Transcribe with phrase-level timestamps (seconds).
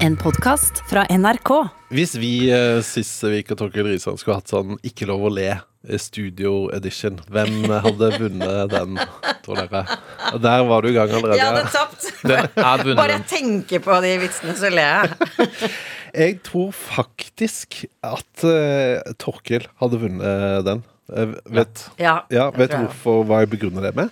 [0.00, 1.50] En podkast fra NRK.
[1.92, 5.98] Hvis vi uh, siste uke Torkel Risan skulle hatt sånn Ikke lov å le eh,
[6.00, 8.96] studio edition, hvem hadde vunnet den,
[9.44, 9.82] tror dere?
[10.30, 11.36] Og Der var du i gang allerede.
[11.36, 12.08] Jeg hadde tapt.
[12.30, 12.86] Er.
[12.96, 15.50] Bare jeg tenker på de vitsene, så ler jeg.
[16.24, 20.80] Jeg tror faktisk at uh, Torkel hadde vunnet den.
[21.12, 24.10] Uh, vet Ja, ja, vet du hvorfor hva jeg begrunner det med?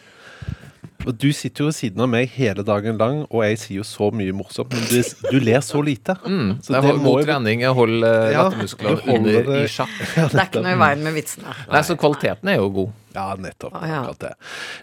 [1.06, 3.84] Og Du sitter jo ved siden av meg hele dagen lang, og jeg sier jo
[3.86, 4.98] så mye morsomt, men du,
[5.30, 6.16] du ler så lite.
[6.28, 7.62] Mm, Så det det er må god trening.
[7.62, 9.94] Jeg holder uh, Ja, lattermusklene under i sjakk.
[10.16, 11.54] Det er ikke noe i veien med vitsene.
[11.72, 12.90] Nei, så kvaliteten er jo god.
[13.16, 13.72] Ja, nettopp.
[13.74, 14.00] Ah, ja.
[14.02, 14.32] Akkurat det.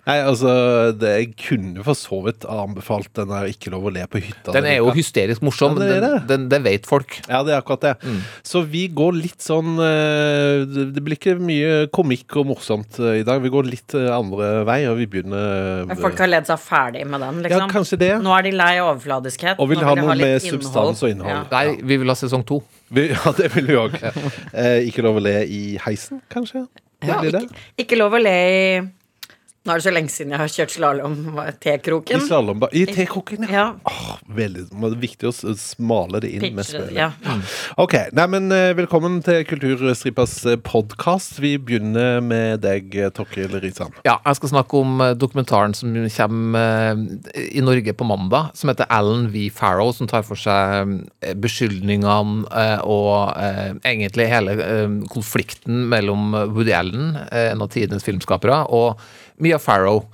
[0.08, 0.52] Nei, altså,
[0.98, 4.52] det, jeg kunne for så vidt anbefalt den der 'Ikke lov å le på hytta'.
[4.56, 5.78] Den er jo hysterisk morsom.
[5.78, 6.28] Ja, det er den, det.
[6.34, 7.20] den, det vet folk.
[7.30, 7.94] Ja, det er akkurat det.
[8.44, 13.22] Så vi går litt sånn eh, Det det blir ikke mye komikk og morsomt eh,
[13.22, 13.42] i dag.
[13.46, 17.06] Vi går litt eh, andre vei, og vi begynner Men folk har ledd seg ferdig
[17.06, 17.70] med den, Ja, liksom.
[17.72, 18.12] kanskje det.
[18.26, 19.60] Nå er de lei overfladiskhet.
[19.60, 20.48] Og vil vil ha noe med innhold.
[20.56, 21.32] substans og innhold.
[21.32, 21.44] Ja.
[21.52, 22.62] Nei, vi vil ha sesong to.
[22.90, 23.98] Vi, ja, det vil vi òg.
[24.54, 26.68] Eh, ikke lov å le i heisen, kanskje?
[27.06, 27.48] Ja, ikke,
[27.82, 28.62] ikke lov å le i
[29.66, 31.14] Nå er det så lenge siden jeg har kjørt slalåm.
[31.42, 32.22] I T-kroken.
[32.22, 33.54] slalåmba I tekrokken, ja.
[33.56, 33.64] Ja.
[33.90, 36.94] Åh, veldig, det er viktig å smale det inn med Pitche, spillet.
[36.94, 37.40] ja.
[37.82, 40.36] Ok, nei, men eh, Velkommen til Kulturstripas
[40.68, 41.40] podkast.
[41.42, 43.96] Vi begynner med deg, eh, Torkil Risan.
[44.06, 46.70] Ja, jeg skal snakke om eh, dokumentaren som kommer
[47.34, 49.48] eh, i Norge på mandag, som heter Alan V.
[49.50, 50.94] Farrow, som tar for seg
[51.26, 57.74] eh, beskyldningene eh, og eh, egentlig hele eh, konflikten mellom Woody Allen, eh, en av
[57.74, 59.02] tidenes filmskapere, og
[59.44, 60.06] Mia Farrow,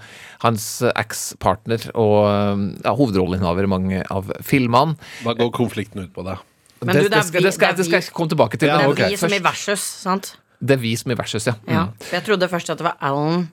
[0.41, 4.95] hans eh, ekspartner og eh, ja, hovedrolleinnehaver i mange av filmene.
[5.25, 6.37] Hva går konflikten ut på, da?
[6.81, 8.29] Men du, det, det er det, vi- det, skal, det det skal vi- jeg komme
[8.33, 8.67] tilbake til.
[8.71, 10.35] Ja, Det er vi som i versus, sant?
[10.61, 11.53] det er vi som i versus, ja.
[11.67, 11.83] Ja.
[11.85, 11.93] Mm.
[12.01, 12.07] ja.
[12.17, 13.47] jeg trodde først at det var Alan,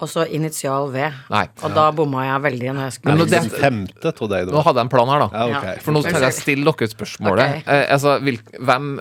[0.00, 1.06] og så initial V.
[1.32, 1.44] Nei.
[1.64, 4.46] Og da bomma jeg veldig når jeg Men skulle nå- Er det- femte, trodde jeg
[4.46, 5.28] det Nå hadde jeg en plan her, da.
[5.32, 5.78] Ja, okay.
[5.80, 7.48] For nå skal jeg stille dere spørsmålet.
[7.48, 7.62] Okay.
[7.66, 9.00] Eh, altså, vil, hvem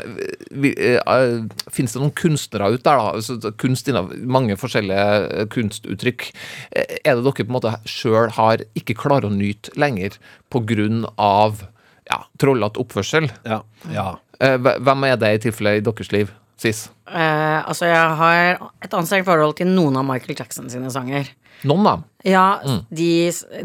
[0.51, 3.11] vil, eh, Fins det noen kunstnere ut der, da?
[3.13, 6.31] Altså, kunst innav mange forskjellige eh, kunstuttrykk.
[6.71, 10.17] Eh, er det dere på en måte sjøl har ikke klarer å nyte lenger
[10.51, 11.63] på grunn av
[12.09, 13.29] ja, trollete oppførsel?
[13.45, 13.61] Ja.
[13.91, 14.15] ja.
[14.39, 16.31] Eh, hvem er det i tilfelle i deres liv?
[16.57, 16.85] Sis?
[17.11, 21.27] eh, Altså, jeg har et anstrengt forhold til noen av Michael Jackson sine sanger.
[21.67, 21.97] Noen, da?
[22.25, 22.85] Ja, Mm.
[22.91, 23.09] de,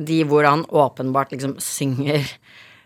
[0.04, 2.24] de hvor han åpenbart liksom synger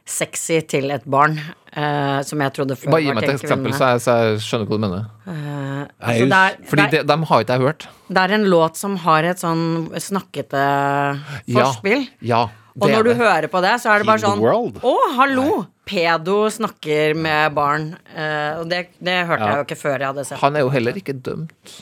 [0.05, 1.39] sexy til et barn,
[1.73, 4.67] eh, som jeg trodde før Bare gi meg et eksempel, så jeg, så jeg skjønner
[4.69, 5.07] hva du mener.
[5.27, 7.87] Eh, altså, det, er, Fordi det, de, de, har ikke jeg hørt.
[8.11, 9.65] det er en låt som har et sånn
[9.97, 10.65] snakkete
[11.49, 12.05] forspill.
[12.21, 12.43] Ja.
[12.75, 13.17] Og det når er du det.
[13.23, 14.43] hører på det, så er det bare sånn.
[14.45, 15.49] Å, hallo!
[15.85, 17.91] Pedo snakker med barn.
[18.15, 20.71] Eh, og det, det hørte jeg jo ikke før jeg hadde sett Han er jo
[20.73, 21.75] heller ikke dømt.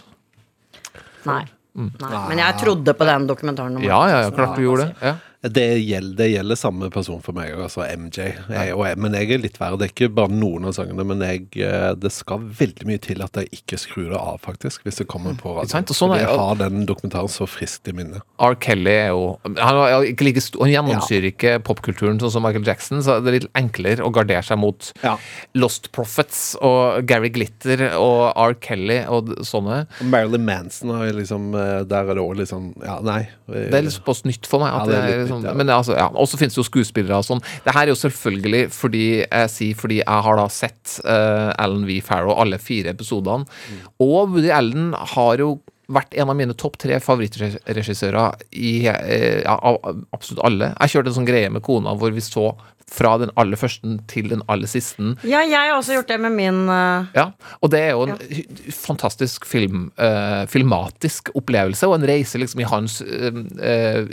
[1.28, 1.44] Nei.
[1.72, 2.16] Nei.
[2.28, 3.78] Men jeg trodde på den dokumentaren.
[3.78, 4.96] om Ja, ja, ja klart du gjorde det.
[5.00, 5.14] Ja.
[5.42, 8.28] Det gjelder, det gjelder samme person for meg, altså MJ.
[8.46, 9.74] Jeg, jeg, men jeg er litt verre.
[9.80, 13.24] Det er ikke bare noen av sangene, men jeg, eh, det skal veldig mye til
[13.24, 15.90] at jeg ikke skrur det av, faktisk, hvis det kommer på radioen.
[15.90, 18.22] Sånn jeg har den dokumentaren så friskt i minnet.
[18.38, 18.54] R.
[18.62, 23.02] Kelly er jo Han, er ikke like han gjennomsyrer ikke popkulturen sånn som Michael Jackson,
[23.02, 25.16] så det er litt enklere å gardere seg mot Ja.
[25.58, 28.54] Lost Prophets og Gary Glitter og R.
[28.62, 29.82] Kelly og sånne.
[30.06, 33.24] Marilyn Manson har liksom eh, Der er det òg liksom Ja, nei.
[33.50, 34.70] Det er litt såpass nytt for meg.
[34.72, 35.56] At det det er litt nytt, ja.
[35.58, 36.08] Men altså, ja.
[36.12, 37.42] Og så finnes det jo skuespillere og sånn.
[37.64, 41.86] Det her er jo selvfølgelig fordi jeg sier fordi jeg har da sett uh, Alan
[41.88, 42.00] V.
[42.04, 43.46] Farrow alle fire episodene.
[43.46, 43.84] Mm.
[44.04, 45.54] Og Woody Allen har jo
[45.92, 49.80] vært en av mine topp tre favorittregissører i eh, ja, av
[50.14, 50.70] absolutt alle.
[50.78, 52.52] Jeg kjørte en sånn greie med kona hvor vi så
[52.90, 55.14] fra den aller første til den aller siste.
[55.26, 57.08] Ja, jeg har også gjort det med min uh...
[57.16, 57.28] Ja,
[57.60, 58.46] og det er jo en ja.
[58.76, 63.42] fantastisk film, uh, filmatisk opplevelse, og en reise liksom i hans uh,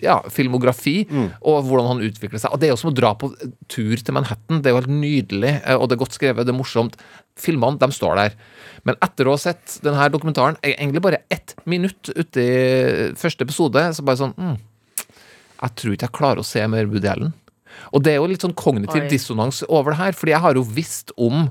[0.03, 1.01] ja, filmografi,
[1.41, 2.53] og hvordan han utvikler seg.
[2.53, 3.31] Og det er jo som å dra på
[3.71, 4.61] tur til Manhattan.
[4.61, 6.97] Det er jo helt nydelig, og det er godt skrevet, det er morsomt.
[7.39, 8.39] Filmene, de står der.
[8.87, 13.45] Men etter å ha sett denne dokumentaren, er egentlig bare ett minutt ute i første
[13.47, 14.57] episode, så bare sånn mm,
[15.59, 17.33] Jeg tror ikke jeg klarer å se mer Woody Allen.
[17.93, 19.11] Og det er jo litt sånn kognitiv Oi.
[19.11, 21.47] dissonans over det her, fordi jeg har jo visst om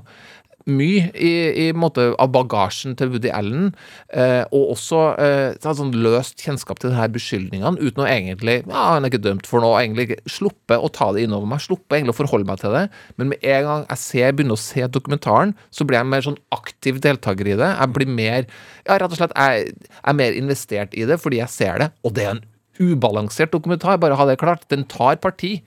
[0.69, 1.31] mye i,
[1.63, 3.71] i måte av bagasjen til Woody Allen,
[4.13, 9.05] eh, og også eh, sånn løst kjennskap til denne beskyldningene, uten å egentlig ja, han
[9.05, 12.15] er ikke dømt for noe, egentlig ikke sluppe å ta det innover meg, sluppe egentlig
[12.15, 12.85] å forholde meg til det.
[13.21, 16.39] Men med en gang jeg ser, begynner å se dokumentaren, så blir jeg mer sånn
[16.55, 17.71] aktiv deltaker i det.
[17.71, 21.41] Jeg blir mer ja, rett og slett, jeg, jeg er mer investert i det fordi
[21.41, 22.45] jeg ser det, og det er en
[22.79, 24.63] ubalansert dokumentar, bare ha det klart.
[24.71, 25.57] Den tar parti.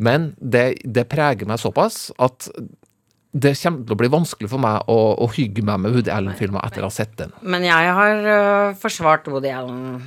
[0.00, 2.48] Men det, det preger meg såpass at
[3.30, 6.64] det kommer til å bli vanskelig for meg å, å hygge meg med Woody Allen-filmer
[6.66, 7.30] etter å ha sett den.
[7.46, 10.00] Men jeg har uh, forsvart Woody Allen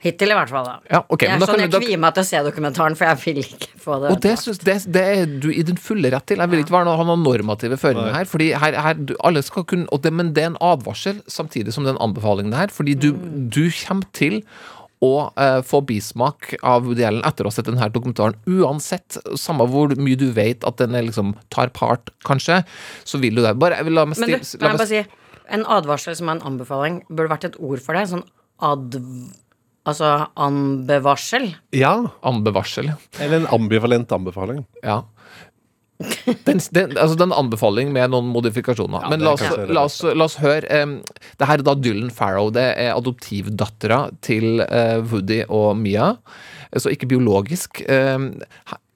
[0.00, 0.66] Hittil, i hvert fall.
[0.68, 3.08] da Ja, okay, Jeg er sånn, kan jeg kvier meg til å se dokumentaren, for
[3.08, 6.12] jeg vil ikke få det Og det, synes, det, det er du i din fulle
[6.12, 6.40] rett til.
[6.40, 8.28] Jeg vil ikke være noe, ha noen normative føringer her.
[8.30, 11.74] Fordi her, her du, alle skal kunne, og det, Men det er en advarsel samtidig
[11.74, 12.52] som det er en anbefaling.
[12.52, 13.10] det her, Fordi du,
[13.52, 14.42] du kommer til
[15.04, 18.38] å eh, få bismak av Woody Allen etter å ha sett denne dokumentaren.
[18.48, 22.62] Uansett, samme hvor mye du vet at den er liksom tar part, kanskje,
[23.04, 23.56] så vil du det.
[23.60, 25.02] Bare, jeg vil la meg Men du, kan la jeg bare si
[25.56, 28.06] En advarsel som er en anbefaling, burde vært et ord for det.
[28.12, 28.24] Sånn
[28.64, 29.02] adv...
[29.86, 30.08] Altså
[30.42, 31.44] anbevarsel.
[31.70, 31.92] Ja,
[32.26, 32.88] Anbevarsel.
[33.22, 34.64] eller en ambivalent anbefaling.
[34.82, 35.04] Ja.
[36.46, 39.06] Den, den, altså den anbefaling med noen modifikasjoner.
[39.10, 40.98] Men la oss, la oss, la oss høre um,
[41.38, 42.50] Det her er da Dylan Farrow.
[42.54, 46.14] Det er adoptivdattera til uh, Woody og Mia.
[46.76, 47.80] Så ikke biologisk.
[47.88, 48.34] Um,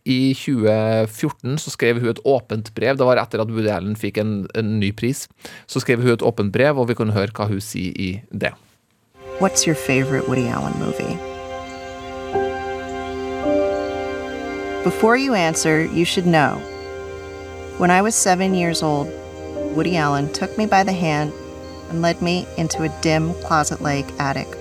[0.05, 2.99] I 2014 så skrev hun et åpent brev.
[3.01, 5.27] Det var etter at Woody Allen fikk en, en ny pris.
[5.71, 8.53] Så skrev hun et åpent brev, og vi kan høre hva hun sier i det.
[9.41, 11.17] What's your favorite Woody Allen movie?
[14.85, 16.61] Before you answer, you should know.
[17.81, 19.11] When I was seven years old,
[19.75, 21.33] Woody Allen took me by the hand
[21.89, 24.55] and led me into a dim closet like attic.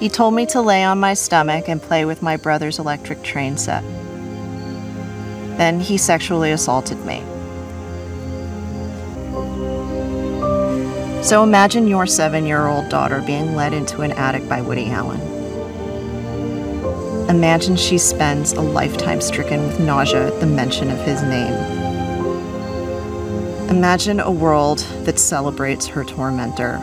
[0.00, 3.56] He told me to lay on my stomach and play with my brother's electric train
[3.56, 3.84] set.
[5.56, 7.22] Then he sexually assaulted me.
[11.22, 15.35] So imagine your seven year old daughter being led into an attic by Woody Allen.
[17.28, 21.54] Imagine she spends a lifetime stricken with nausea at the mention of his name.
[23.68, 26.78] Imagine a world that celebrates her tormentor.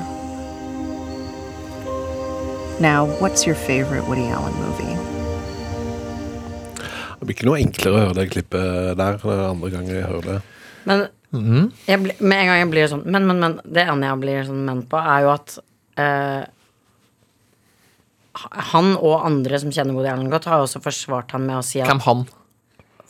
[2.80, 4.98] Now, what's your favorite Woody Allen movie?
[7.20, 10.04] Det blir ikke noe enklere å høre det klippet der det er andre gang jeg
[10.04, 10.40] hører det.
[10.84, 11.06] Men
[11.88, 13.54] jeg blir- med en gang jeg blir sånn Men, men, men.
[13.64, 15.56] Det ene jeg blir sånn men på, er jo at
[15.98, 16.44] eh,
[18.36, 21.82] han og andre som kjenner Woody Allen godt, har også forsvart ham med å si
[21.82, 22.24] at Hvem han?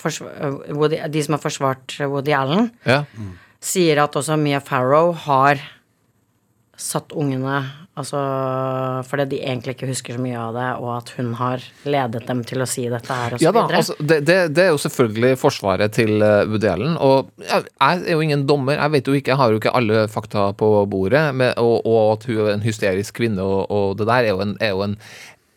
[0.04, 3.04] eh, Woody, De som har forsvart Woody Allen, Ja.
[3.62, 5.62] sier at også Mia Farrow har
[6.76, 8.20] satt ungene Altså
[9.06, 12.40] fordi de egentlig ikke husker så mye av det, og at hun har ledet dem
[12.50, 14.80] til å si dette her, og så Ja da, altså, det, det, det er jo
[14.82, 16.96] selvfølgelig forsvaret til uh, Woody Allen.
[16.98, 20.08] Og jeg er jo ingen dommer, jeg vet jo ikke, jeg har jo ikke alle
[20.10, 21.22] fakta på bordet.
[21.38, 24.42] Med, og, og at hun er en hysterisk kvinne, og, og det der er jo
[24.42, 24.98] en, er jo en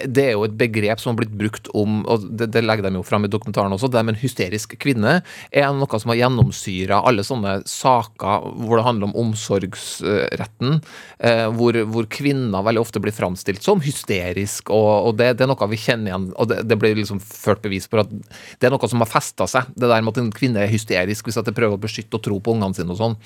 [0.04, 2.98] det er jo et begrep som har blitt brukt om, og det, det legger de
[2.98, 5.14] jo fram i dokumentaren også, det med en hysterisk kvinne
[5.50, 10.80] er noe som har gjennomsyra alle sånne saker hvor det handler om omsorgsretten,
[11.18, 15.50] eh, hvor, hvor kvinner veldig ofte blir framstilt som hysterisk, og, og det, det er
[15.52, 18.74] noe vi kjenner igjen, og det, det blir liksom ført bevis på at det er
[18.74, 21.48] noe som har festa seg, det der med at en kvinne er hysterisk hvis at
[21.48, 23.16] det prøver å beskytte og tro på ungene sine og sånn.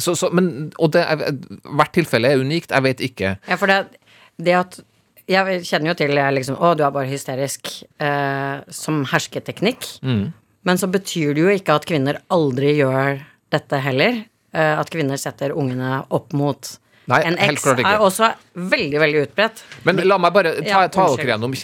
[0.00, 1.26] Så, så, men, og det, er-
[1.70, 3.34] hvert tilfelle er unikt, jeg vet ikke.
[3.50, 3.82] Ja, for det,
[4.40, 4.80] det at
[5.30, 7.70] Jeg kjenner jo til liksom, Å, du er bare hysterisk
[8.02, 9.86] eh, som hersketeknikk.
[10.02, 10.24] Mm.
[10.66, 13.22] Men så betyr det jo ikke at kvinner aldri gjør
[13.54, 14.24] dette heller.
[14.50, 16.74] Eh, at kvinner setter ungene opp mot
[17.10, 19.62] Nei, en eks, er også veldig, veldig utbredt.
[19.86, 21.54] Men la meg bare ta, Ja, ta dere gjennom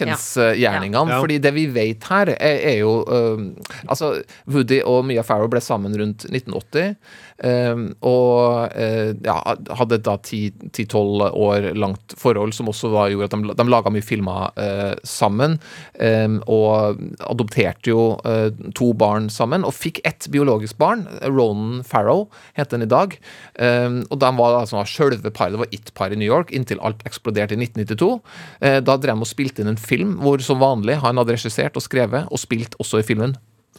[1.07, 1.13] Ja.
[1.13, 1.19] Ja.
[1.23, 3.45] Fordi det vi vet her, er, er jo uh,
[3.87, 4.17] Altså,
[4.49, 6.97] Woody og Mia Farrow ble sammen rundt 1980.
[7.43, 9.37] øh, og øh, ja,
[9.77, 14.05] hadde da 10-12 år langt forhold, som også var, gjorde at de, de laga mye
[14.05, 15.59] filmer øh, sammen.
[15.99, 16.97] øh, og
[17.29, 21.07] adopterte jo øh, to barn sammen, og fikk ett biologisk barn.
[21.23, 23.17] Ronan Farrow heter den i dag.
[23.57, 27.03] Um, og de var altså sjølve paret, det var it-par i New York, inntil alt
[27.07, 28.21] eksploderte i 1992.
[28.61, 31.77] Eh, da drev de og spilte inn en film hvor som vanlig han hadde regissert
[31.77, 33.37] og skrevet, og spilt også i filmen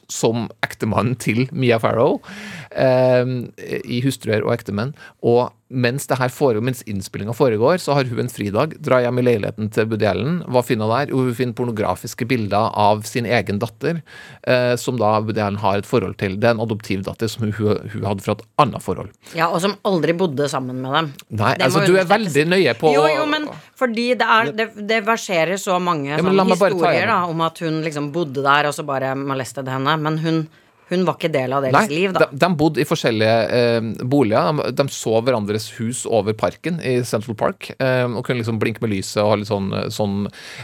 [0.08, 4.94] som ektemannen til Mia Farrow eh, i 'Hustruer og ektemenn'.
[5.22, 9.20] Og mens det her foregår, mens innspillinga foregår, så har hun en fridag, drar hjem
[9.20, 10.38] i leiligheten til Buddy Allen.
[10.48, 11.12] Hva finner hun der?
[11.12, 14.00] Jo, hun finner pornografiske bilder av sin egen datter,
[14.48, 16.38] eh, som da Buddy Allen har et forhold til.
[16.40, 17.52] Det er en adoptivdatter som hun,
[17.92, 19.12] hun, hadde fra et annet forhold.
[19.36, 21.12] Ja, Og som aldri bodde sammen med dem.
[21.36, 24.68] Nei, Det altså du er veldig nøye på Jo, jo, men fordi det er Det,
[24.88, 28.74] det verserer så mange bare ta historier da, om at hun liksom bodde der, og
[28.74, 29.96] så bare molestet henne.
[30.00, 30.48] Men hun,
[30.88, 32.28] hun var ikke del av deres Nei, liv, da.
[32.30, 34.62] de, de bodde i forskjellige eh, boliger.
[34.62, 37.70] De, de så hverandres hus over parken i Central Park.
[37.76, 40.16] Eh, og kunne liksom blinke med lyset og ha litt sånn, sånn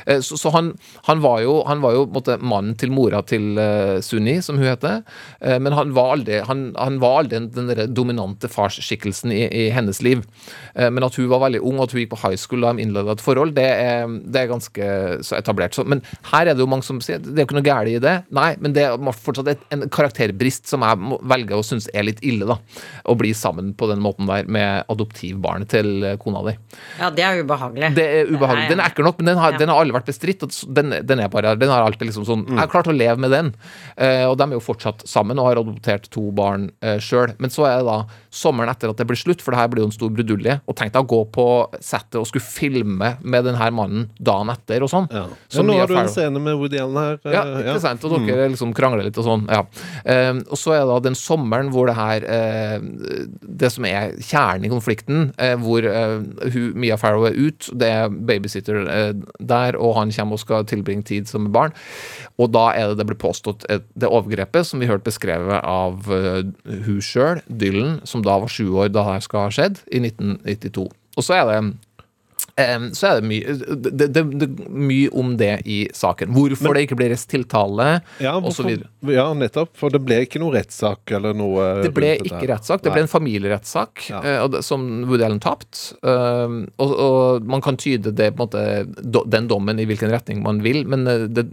[0.07, 0.73] eh, Så, så han,
[1.09, 4.71] han var jo, han var jo måte, mannen til mora til eh, Sunni, som hun
[4.71, 5.03] heter.
[5.45, 9.67] Eh, men han var aldri, han, han var aldri den, den dominante farsskikkelsen i, i
[9.75, 10.25] hennes liv.
[10.73, 12.73] Eh, men at hun var veldig ung, og at hun gikk på high school da
[12.73, 14.91] de innleda et forhold, det er, det er ganske
[15.27, 15.77] så etablert.
[15.77, 16.01] Så, men
[16.33, 18.17] her er det jo mange som sier det er jo ikke noe galt i det.
[18.35, 22.07] Nei, men det er fortsatt et, en karakter karakterbrist som jeg velger å synes er
[22.07, 22.57] litt ille, da.
[23.11, 26.55] Å bli sammen på den måten der med adoptivbarnet til eh, kona di.
[27.01, 27.93] Ja, det er ubehagelig.
[27.97, 28.69] Det er ubehagelig.
[28.71, 29.59] Den er ekkel nok, men den har, Ja.
[29.59, 30.43] den har aldri vært bestridt.
[30.43, 33.19] og Den, den er bare Den har alltid liksom sånn Jeg har klart å leve
[33.19, 33.55] med den.
[33.97, 37.35] Eh, og de er jo fortsatt sammen og har adoptert to barn uh, sjøl.
[37.39, 37.99] Men så er det da
[38.31, 40.61] sommeren etter at det blir slutt, for det her blir jo en stor brudulje.
[40.69, 41.47] Og tenk deg å gå på
[41.81, 45.09] settet og skulle filme med den her mannen dagen etter og sånn.
[45.13, 45.27] Ja.
[45.55, 47.19] Ja, nå har du en scene med Woody Allen her.
[47.25, 48.05] eh, Ja, ikke sant?
[48.05, 49.47] Og dere liksom krangler litt og sånn.
[49.51, 49.63] Ja.
[50.05, 52.83] Eh, og så er det da den sommeren hvor det her eh,
[53.65, 56.19] Det som er kjernen i konflikten, eh, hvor eh,
[56.55, 58.85] hun, Mia Farrow er ut, det er babysitter
[59.39, 61.75] der, og han kommer og skal tilbringe tid som barn.
[62.39, 66.05] Og da er det det blir påstått et, det overgrepet som vi hørte beskrevet av
[66.09, 70.89] hun sjøl, Dylan, som da var sju år da det skal ha skjedd, i 1992.
[71.15, 71.59] Og så er det
[72.95, 76.31] så er det mye det, det, det, mye om det i saken.
[76.35, 78.87] Hvorfor det ikke ble reist tiltale, Ja, videre.
[79.11, 79.73] ja, nettopp.
[79.79, 83.11] For det ble ikke noe rettssak eller noe Det ble ikke rettssak, det ble en
[83.11, 84.21] familierettssak Ja.
[84.23, 85.97] eh, som Woody Allen tapte.
[86.07, 88.63] Um, og, og man kan tyde det, måte,
[89.03, 91.49] do, den dommen i hvilken retning man vil, men eh, det,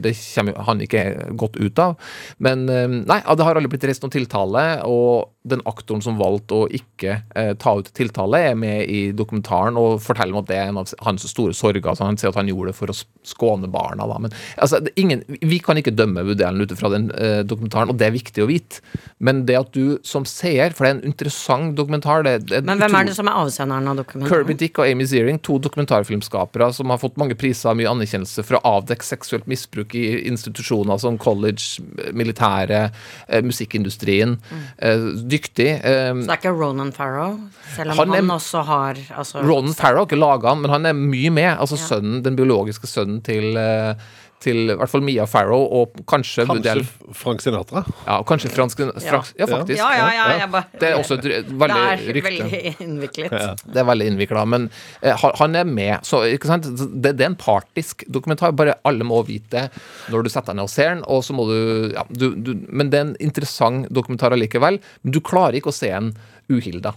[0.00, 1.04] det kommer han ikke
[1.36, 1.98] godt ut av.
[2.38, 2.64] Men
[3.04, 7.14] nei, det har aldri blitt reist noen tiltale, og den aktoren som valgte å ikke
[7.38, 10.80] eh, ta ut tiltale, er med i dokumentaren og forteller om at det er en
[10.82, 11.80] av hans store sorger.
[11.80, 14.04] Altså, han sier at han gjorde det for å skåne barna.
[14.10, 14.18] Da.
[14.20, 17.96] Men altså, ingen, vi kan ikke dømme Woody Allen ut fra den eh, dokumentaren, og
[18.00, 18.82] det er viktig å vite.
[19.16, 22.82] Men det at du som seer, for det er en interessant dokumentar det, det Men
[22.82, 24.44] hvem er det som er avsenderen av dokumentaren?
[24.44, 24.58] Kirby?
[24.60, 28.60] Dick og Amy Zeering, to dokumentarfilmskapere som har fått mange priser og mye anerkjennelse for
[28.60, 31.80] å avdekke seksuelt misbruk i institusjoner som college,
[32.12, 32.92] militæret,
[33.28, 34.36] eh, musikkindustrien.
[34.76, 35.68] Eh, dyktig.
[35.84, 37.36] Um, Så det er ikke Ronan Farrow,
[37.74, 40.70] selv om Han han, er- også har altså, Ronan Farrow har ikke laga han, men
[40.70, 41.56] han er mye med.
[41.58, 41.86] Altså Ja.
[41.88, 43.94] sønnen, den biologiske sønnen til eh,
[44.40, 47.82] til i hvert fall Mia Farrow og kanskje Woody Kanskje Frank Sinatra?
[48.06, 49.76] Ja, og kanskje fransk, fransk Ja, faktisk.
[49.78, 50.26] Ja, ja, ja.
[50.40, 52.14] Jeg bare, Det er også et veldig rykte.
[52.14, 53.36] Det er veldig innviklet.
[53.66, 54.70] Det er veldig innvikla, men
[55.02, 56.04] eh, han- er med.
[56.06, 56.68] Så, ikke sant?
[56.70, 58.52] Det, det er en partisk dokumentar.
[58.56, 59.82] Bare alle må vite det
[60.12, 61.04] når du setter deg ned og ser den.
[61.10, 64.78] Og så må du, ja, du, du Men det er en interessant dokumentar allikevel.
[65.02, 66.12] Men du klarer ikke å se en
[66.50, 66.94] uhilda.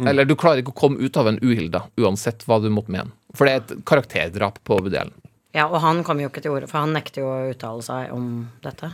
[0.00, 3.12] Eller du klarer ikke å komme ut av en uhilda, uansett hva du måtte mene.
[3.36, 5.12] For det er et karakterdrap på Woody Allen.
[5.56, 8.12] Ja, og han kom jo ikke til orde, for han nekter jo å uttale seg
[8.14, 8.26] om
[8.62, 8.92] dette.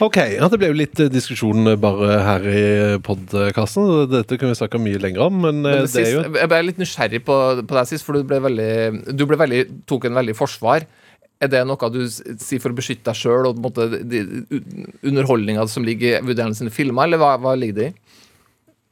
[0.00, 2.62] Ok, ja, Det ble jo litt eh, diskusjon eh, bare her i
[3.04, 4.06] podkasten.
[4.08, 6.50] Dette kunne vi snakka mye lenger om, men, eh, Men det er sist, jo Jeg
[6.52, 10.08] ble litt nysgjerrig på, på deg sist, for du ble veldig Du ble veldig, tok
[10.08, 10.86] en veldig forsvar.
[11.40, 13.60] Er det noe du sier for å beskytte deg sjøl og
[15.08, 17.94] underholdninga som ligger i Woody Allen sine filmer, eller hva, hva ligger det i?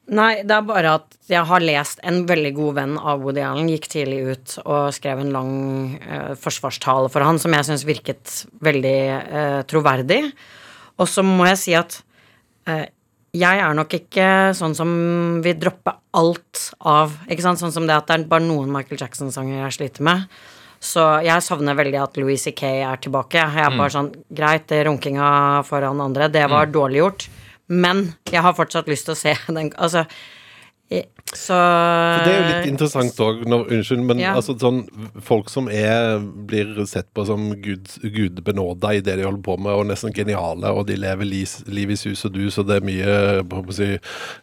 [0.08, 3.68] Nei, det er bare at jeg har lest En veldig god venn av Woody Allen
[3.68, 5.56] gikk tidlig ut og skrev en lang
[6.00, 8.32] eh, forsvarstale for han som jeg syns virket
[8.64, 10.22] veldig eh, troverdig.
[10.96, 11.98] Og så må jeg si at
[12.70, 12.86] eh,
[13.36, 14.90] jeg er nok ikke sånn som
[15.44, 17.60] vil droppe alt av Ikke sant?
[17.60, 20.24] Sånn som det at det er bare noen Michael Jackson-sanger jeg sliter med.
[20.80, 22.64] Så jeg savner veldig at Louis C.K.
[22.86, 23.42] er tilbake.
[23.42, 25.28] Jeg er bare sånn Greit, det runkinga
[25.68, 27.28] foran andre, det var dårlig gjort.
[27.68, 30.06] Men jeg har fortsatt lyst til å se den Altså
[31.35, 34.35] Så For Det er jo litt interessant òg, unnskyld, men Ja.
[34.35, 34.88] altså sånn
[35.21, 39.73] folk som er blir sett på som gud, gudbenåda i det de holder på med,
[39.73, 42.87] og nesten geniale, og de lever lis, liv i sus og dus, og det er
[42.87, 43.99] mye si,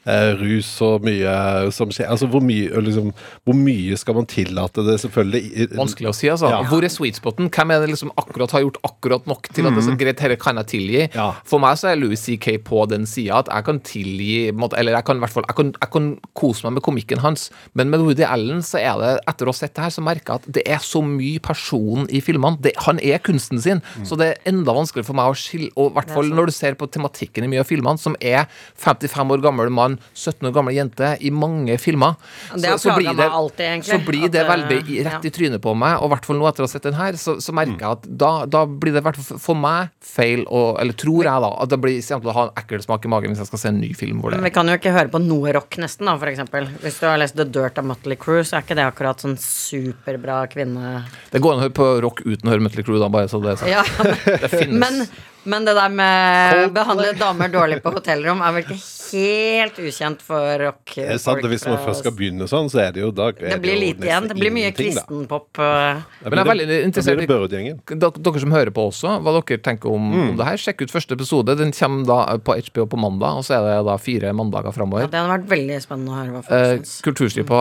[0.05, 2.07] eh, rus og mye som skjer.
[2.07, 3.11] Altså hvor mye, liksom,
[3.43, 5.73] hvor mye skal man tillate det, selvfølgelig?
[5.75, 6.49] Vanskelig å si, altså.
[6.51, 6.61] Ja.
[6.69, 7.49] Hvor er sweet spoten?
[7.49, 10.17] Hvem er det liksom akkurat har gjort akkurat nok til at det er så greit,
[10.21, 11.09] dette kan jeg tilgi?
[11.15, 11.31] Ja.
[11.43, 12.59] For meg så er Louis C.K.
[12.63, 15.73] på den sida at jeg kan tilgi Eller jeg kan i hvert fall jeg kan,
[15.81, 19.47] jeg kan kose meg med komikken hans, men med Woody Allen så er det, etter
[19.47, 22.21] å ha sett det her, så merker jeg at det er så mye person i
[22.23, 22.59] filmene.
[22.61, 25.89] Det, han er kunsten sin, så det er enda vanskeligere for meg å skille Og
[25.91, 28.45] i hvert fall når du ser på tematikken i mye av filmene, som er
[28.81, 32.15] 55 år gammel mann, 17 år gammel jente i mange filmer.
[32.55, 35.31] Det har plaget meg alltid, egentlig, Så blir det veldig eh, i- rett ja.
[35.31, 37.17] i trynet på meg, og i hvert fall nå etter å ha sett den her,
[37.19, 40.45] så, så merker jeg at da, da blir det i hvert fall for meg feil,
[40.49, 43.33] og, eller tror jeg da, at det blir å ha en ekkel smak i magen
[43.33, 45.11] hvis jeg skal se en ny film hvor det Men vi kan jo ikke høre
[45.13, 46.67] på noe rock, nesten, da, for eksempel.
[46.81, 49.37] Hvis du har lest The Dirt av Mutley Crew, så er ikke det akkurat sånn
[49.41, 50.97] superbra kvinne...
[51.31, 53.41] Det går an å høre på rock uten å høre Mutley Crew, da, bare så
[53.43, 53.71] det er sagt.
[53.71, 53.85] Ja,
[54.45, 54.79] Det finnes.
[54.81, 55.01] men,
[55.45, 58.79] men det der med behandle damer dårlig på hotellrom er vel ikke
[59.15, 60.81] helt ukjent for rock.
[60.95, 63.29] Det er sant, folk, Hvis man først skal begynne sånn, så er det jo da
[63.29, 64.27] er Det blir jo lite igjen.
[64.31, 65.59] Det blir mye kristenpop.
[65.61, 66.01] eh.
[66.25, 69.57] Men jeg er veldig interessert i- blir det Dere, som hører på også, hva dere
[69.61, 70.29] tenker om, Mm.
[70.31, 70.57] om det her.
[70.57, 71.55] Sjekk ut første episode.
[71.57, 75.07] Den kommer da på HBO på mandag, og så er det da fire mandager Ja,
[75.07, 77.01] det hadde vært veldig spennende å høre hva folk Eh, syns.
[77.05, 77.59] kulturstyr på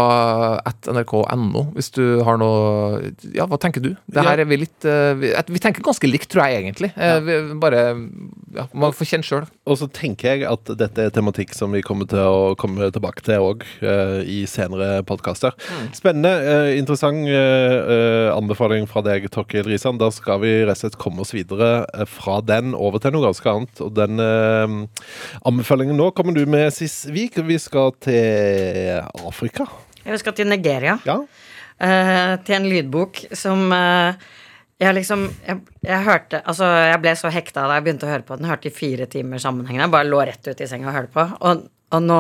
[0.67, 3.95] at nrk.no, hvis du har noe Ja, hva tenker du?
[4.11, 6.91] Det her er vi litt eh, vi, vi tenker ganske likt, tror jeg egentlig.
[6.97, 7.19] Ja.
[7.21, 9.49] vi, bare ja, Man får kjenne sjøl.
[9.69, 13.25] Og så tenker jeg at dette er tematikk som vi kommer til å komme tilbake
[13.27, 13.65] til òg
[14.29, 15.55] i senere podkaster.
[15.97, 19.99] Spennende, uh, interessant uh, eh, anbefaling fra deg, Torkil Risan.
[20.01, 23.27] Da skal vi rett og slett komme oss videre eh, fra den over til noe
[23.27, 23.83] ganske annet.
[23.85, 24.77] Og den eh,
[25.49, 27.41] anbefalingen nå kommer du med, Sis Vik.
[27.45, 29.69] Vi skal til Afrika.
[30.05, 30.99] Vi skal til Nigeria.
[31.09, 31.21] Ja.
[31.79, 34.33] eh, til en lydbok som eh,
[34.81, 38.27] jeg liksom jeg, jeg hørte Altså, jeg ble så hekta da jeg begynte å høre
[38.27, 38.49] på den.
[38.51, 39.91] Hørte i fire timer sammenhengende.
[39.93, 41.29] Bare lå rett ut i senga og hørte på.
[41.47, 42.19] Og, og nå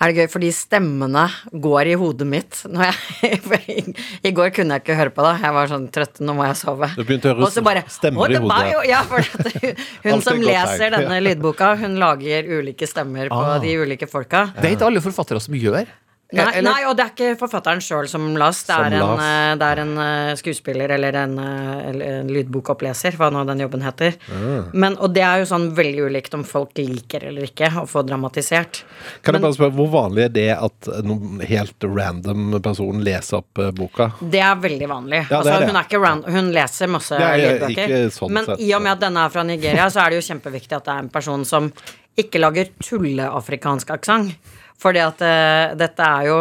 [0.00, 1.26] er det gøy, fordi stemmene
[1.60, 2.60] går i hodet mitt.
[2.72, 3.40] Når jeg,
[3.74, 3.82] i,
[4.30, 5.32] I går kunne jeg ikke høre på det.
[5.44, 6.88] Jeg var sånn trøtt, nå må jeg sove.
[6.96, 8.70] Du begynte å høre Og så bare, stemmer i hodet.
[8.72, 13.40] jo- Ja, for at hun, hun som leser denne lydboka, hun lager ulike stemmer på
[13.44, 13.58] Ah.
[13.60, 14.46] de ulike folka.
[14.56, 15.84] Det er ikke alle forfattere som gjør.
[16.32, 18.62] Nei, Eller- nei, og det er ikke forfatteren sjøl som las.
[18.62, 23.32] Det er en, eh, det er en eh, skuespiller eller en, eh, en lydbokoppleser, hva
[23.32, 24.14] nå den jobben heter.
[24.30, 24.70] Mm.
[24.72, 28.04] Men, og det er jo sånn veldig ulikt om folk liker eller ikke å få
[28.06, 28.84] dramatisert.
[29.22, 33.58] Kan jeg bare spørre, Hvor vanlig er det at noen helt random person leser opp
[33.58, 34.12] eh, boka?
[34.22, 35.24] Det er veldig vanlig.
[35.30, 38.10] Ja, altså, er hun er ikke ran hun leser masse lydbøker.
[38.14, 38.60] sånn men sett.
[38.60, 40.94] i og med at denne er fra Nigeria, så er det jo kjempeviktig at det
[40.94, 41.72] er en person som
[42.18, 44.36] ikke lager tulleafrikansk aksent.
[44.80, 46.38] Fordi at uh, dette er jo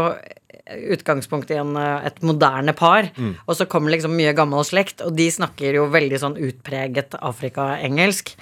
[0.93, 3.31] utgangspunkt i en, eh, et moderne par, Mm.
[3.47, 8.35] og så kommer liksom mye gammel slekt, og de snakker jo veldig sånn utpreget Afrika-engelsk.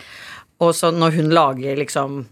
[0.60, 2.26] Og så når hun lager liksom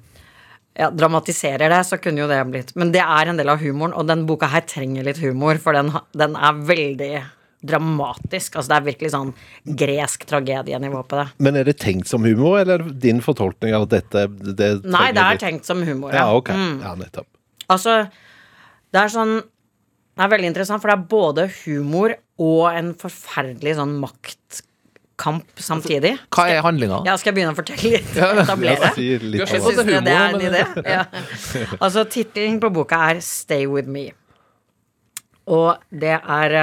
[0.77, 3.93] ja, dramatiserer det, så kunne jo det blitt Men det er en del av humoren,
[3.95, 7.24] og den boka her trenger litt humor, for den, den er veldig
[7.65, 8.57] dramatisk.
[8.57, 9.31] Altså det er virkelig sånn
[9.79, 11.27] gresk tragedienivå på det.
[11.39, 15.24] Men er det tenkt som humor, eller er din fortolkning av dette det Nei, det
[15.24, 16.12] er litt- tenkt som humor.
[16.13, 16.51] Ja, ok.
[16.51, 16.81] Mm.
[16.84, 17.27] Ja, nettopp.
[17.72, 18.05] Altså,
[18.93, 19.36] det er sånn
[20.15, 26.13] Det er veldig interessant, for det er både humor og en forferdelig sånn maktkamp samtidig.
[26.31, 27.01] Hva er handlinga?
[27.07, 28.13] Ja, skal jeg begynne å fortelle litt?
[28.22, 28.91] Ja, Etablere?
[28.95, 30.00] Ja, litt om det.
[30.07, 30.62] Det er en idé?
[30.88, 31.01] Ja.
[31.81, 34.13] Altså, tittelen på boka er 'Stay With Me'.
[35.51, 36.55] Og det er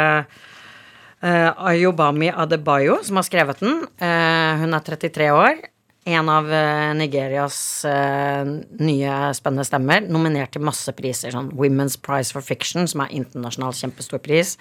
[1.23, 3.85] uh, Ayobami Adebayo som har skrevet den.
[4.01, 5.61] Uh, hun er 33 år.
[6.05, 8.43] En av eh, Nigerias eh,
[8.83, 10.03] nye spennende stemmer.
[10.11, 11.31] Nominert til masse priser.
[11.31, 14.57] Sånn Women's Prize for Fiction, som er internasjonal kjempestor pris.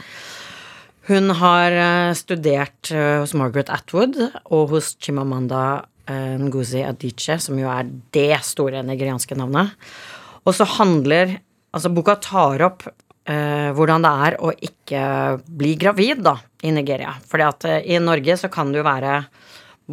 [1.09, 7.87] Hun har eh, studert hos Margaret Atwood og hos Chimamanda Ngozi Adiche, som jo er
[8.11, 9.77] det store nigerianske navnet.
[10.45, 11.39] Og så handler
[11.71, 12.83] Altså, boka tar opp
[13.21, 15.01] Uh, hvordan det er å ikke
[15.45, 16.33] bli gravid, da,
[16.65, 17.11] i Nigeria.
[17.29, 19.11] Fordi at uh, i Norge så kan det jo være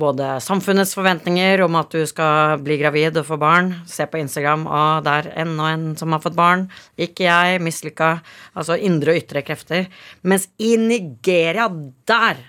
[0.01, 3.73] både samfunnets forventninger om at du skal bli gravid og få barn.
[3.89, 6.67] Se på Instagram, å, det er enda en som har fått barn.
[7.01, 8.13] Ikke jeg, mislykka.
[8.59, 9.89] Altså indre og ytre krefter.
[10.23, 11.69] Mens i Nigeria,
[12.09, 12.45] der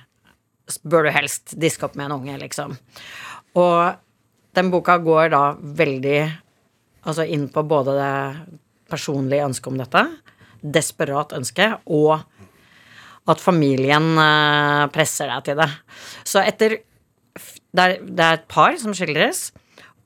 [0.86, 2.76] bør du helst diske opp med en unge, liksom.
[3.58, 3.98] Og
[4.58, 6.20] den boka går da veldig
[7.08, 8.18] altså inn på både det
[8.90, 10.04] personlige ønsket om dette,
[10.60, 12.20] desperat ønske, og
[13.30, 15.70] at familien eh, presser deg til det.
[16.28, 16.80] Så etter
[17.76, 19.50] det er, det er et par som skildres,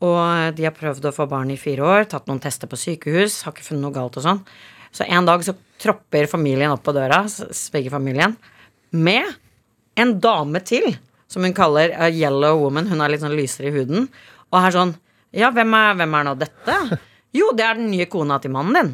[0.03, 3.43] og de har prøvd å få barn i fire år, tatt noen tester på sykehus,
[3.45, 4.41] har ikke funnet noe galt og sånn.
[4.93, 8.35] Så en dag så tropper familien opp på døra, svigerfamilien,
[8.93, 9.31] med
[9.99, 10.91] en dame til,
[11.31, 12.91] som hun kaller a yellow woman.
[12.91, 14.09] Hun er litt sånn lysere i huden.
[14.51, 14.93] Og er sånn
[15.33, 16.77] Ja, hvem er, hvem er nå dette?
[17.33, 18.89] Jo, det er den nye kona til mannen din.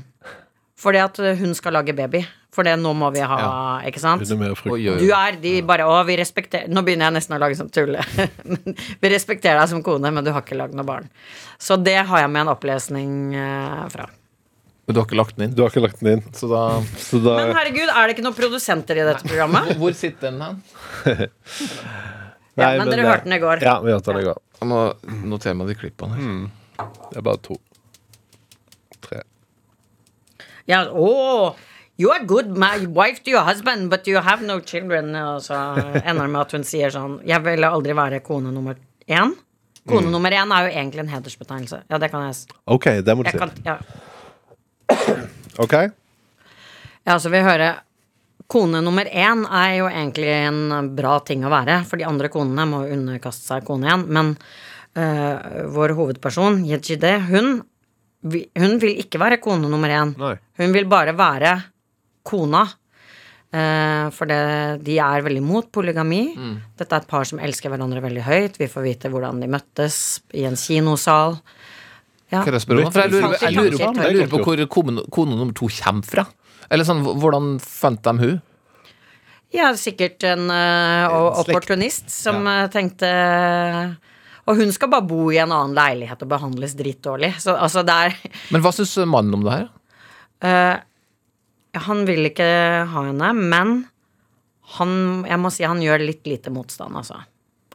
[0.79, 2.21] Fordi at hun skal lage baby.
[2.49, 3.37] For det nå må vi ha,
[3.85, 4.23] ikke sant?
[4.25, 8.01] Du er de bare Å, vi respekterer Nå begynner jeg nesten å lage sånn tulle.
[9.03, 11.05] Vi respekterer deg som kone, men du har ikke lagd noe barn.
[11.61, 14.07] Så det har jeg med en opplesning eh, fra.
[14.89, 15.53] Men du har ikke lagt den inn?
[15.53, 16.23] Du har ikke lagt den inn.
[16.33, 16.63] Så da
[16.97, 19.75] Så da Men herregud, er det ikke noen produsenter i dette programmet?
[19.77, 20.63] Hvor sitter den hen?
[22.59, 23.61] Ja, men dere det- hørte den i går.
[23.63, 24.39] Ja, vi hørte den i går.
[24.59, 24.79] Jeg må
[25.31, 26.25] notere meg de klippene her.
[26.25, 26.49] Mm.
[27.13, 27.55] Det er bare to.
[29.05, 29.21] Tre.
[30.67, 31.55] Ja, å,
[31.99, 35.11] You are good my wife to your husband, but you have no children.
[35.19, 35.57] Og så
[35.99, 39.33] ender det med at hun sier sånn Jeg ville aldri være kone nummer én.
[39.89, 40.11] Kone Mm.
[40.13, 41.81] nummer én er jo egentlig en hedersbetegnelse.
[41.89, 42.47] Ja, det kan jeg si.
[42.67, 43.37] OK, det må du si.
[43.41, 43.77] kan, ja.
[45.63, 45.73] OK?
[47.07, 47.81] Ja, så vi hører
[48.49, 52.63] Kone nummer én er jo egentlig en bra ting å være, for de andre konene
[52.65, 54.05] må underkaste seg kone igjen.
[54.09, 54.31] Men
[54.97, 57.59] øh, vår hovedperson, Yejide, hun
[58.23, 60.15] Hun vil ikke være kone nummer én.
[60.17, 60.33] Nei.
[60.59, 61.53] Hun vil bare være
[62.29, 62.67] kona.
[63.49, 64.41] Eh, for det,
[64.85, 66.21] de er veldig mot polygami.
[66.77, 68.59] Dette er et par som elsker hverandre veldig høyt.
[68.61, 71.39] Vi får vite hvordan de møttes i en kinosal.
[72.29, 72.43] Ja.
[72.45, 72.91] Jeg om?
[72.93, 76.27] Jeg lurer, jeg lurer, på, jeg lurer på hvor kone, kone nummer to kommer fra.
[76.69, 78.37] Eller sånn, hvordan fant de hun?
[79.49, 82.67] Ja, sikkert en uh, En opportunist som ja.
[82.69, 83.07] tenkte
[84.45, 87.31] Og hun skal bare bo i en annen leilighet og behandles dritdårlig.
[87.41, 88.19] Så altså, det er
[88.53, 89.67] Men hva syns mannen om det her?
[90.45, 90.75] eh,
[91.77, 92.47] Han vil ikke
[92.89, 93.73] ha henne, men
[94.77, 97.23] han Jeg må si han gjør litt lite motstand, altså.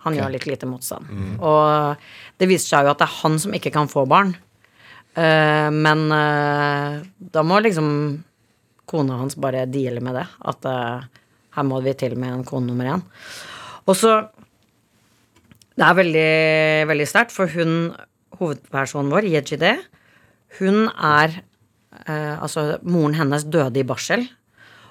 [0.05, 1.09] Han gjør litt lite motstand.
[1.41, 1.97] Og
[2.39, 4.35] det viser seg jo at det er han som ikke kan få barn.
[5.15, 7.89] Uh, men uh, da må liksom
[8.91, 10.27] kona hans bare deale med det.
[10.45, 11.07] At uh,
[11.57, 13.05] her må vi til med en kone nummer én.
[13.87, 14.29] Og så
[15.75, 17.91] Det er veldig, veldig sterkt, for hun,
[18.39, 19.73] hovedpersonen vår, Yejide,
[20.61, 21.41] hun er
[22.09, 24.27] eh, Altså, moren hennes døde i barsel.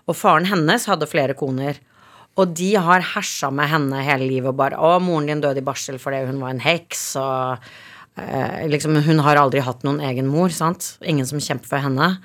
[0.08, 1.80] Og faren hennes hadde flere koner.
[2.40, 5.66] Og de har hersa med henne hele livet og bare 'Å, moren din døde i
[5.66, 7.60] barsel fordi hun var en heks', og
[8.18, 10.98] eh, liksom Hun har aldri hatt noen egen mor, sant?
[11.02, 12.18] Ingen som kjemper for henne.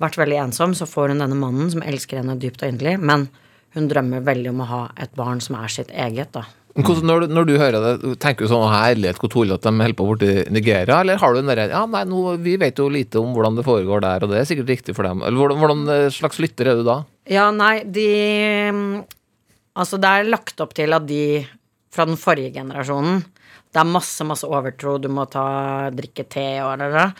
[0.00, 0.74] Vært veldig ensom.
[0.74, 3.28] Så får hun denne mannen som elsker henne dypt og inderlig, men
[3.74, 6.44] hun drømmer veldig om å ha et barn som er sitt eget, da.
[6.74, 9.98] Hvordan, når, du, når du hører det, tenker du sånn herlighet hvor tullete de holder
[9.98, 13.20] på borti Nigeria, eller har du den derre Ja, nei, nå, vi vet jo lite
[13.22, 15.22] om hvordan det foregår der, og det er sikkert riktig for dem.
[15.22, 16.96] Eller hvordan, hvordan slags lytter er du da?
[17.30, 18.08] Ja, nei, de
[19.74, 21.22] Altså, det er lagt opp til at de
[21.94, 23.22] fra den forrige generasjonen
[23.74, 27.14] Det er masse, masse overtro, du må ta drikke te og det der.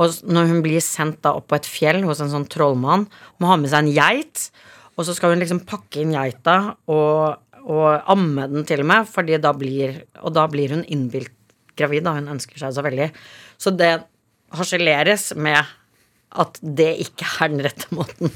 [0.00, 3.04] Og når hun blir sendt da opp på et fjell hos en sånn trollmann,
[3.38, 4.48] må ha med seg en geit,
[4.96, 6.56] og så skal hun liksom pakke inn geita
[6.90, 11.32] og, og amme den til og med, fordi da blir Og da blir hun innbilt
[11.76, 12.16] gravid, da.
[12.18, 13.10] Hun ønsker seg så veldig.
[13.60, 13.92] Så det
[14.56, 15.60] harseleres med
[16.30, 18.30] at det ikke er den rette måten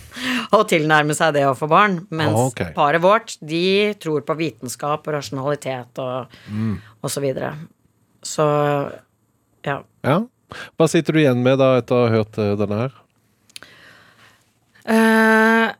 [0.54, 2.00] å tilnærme seg det å få barn.
[2.14, 2.72] Mens okay.
[2.76, 6.34] paret vårt, de tror på vitenskap og rasjonalitet og,
[7.00, 7.54] og så videre.
[8.24, 8.46] Så
[9.64, 9.80] ja.
[10.04, 10.18] Ja.
[10.78, 13.00] Hva sitter du igjen med da etter å ha hørt eh, denne her?
[14.84, 15.70] Uh,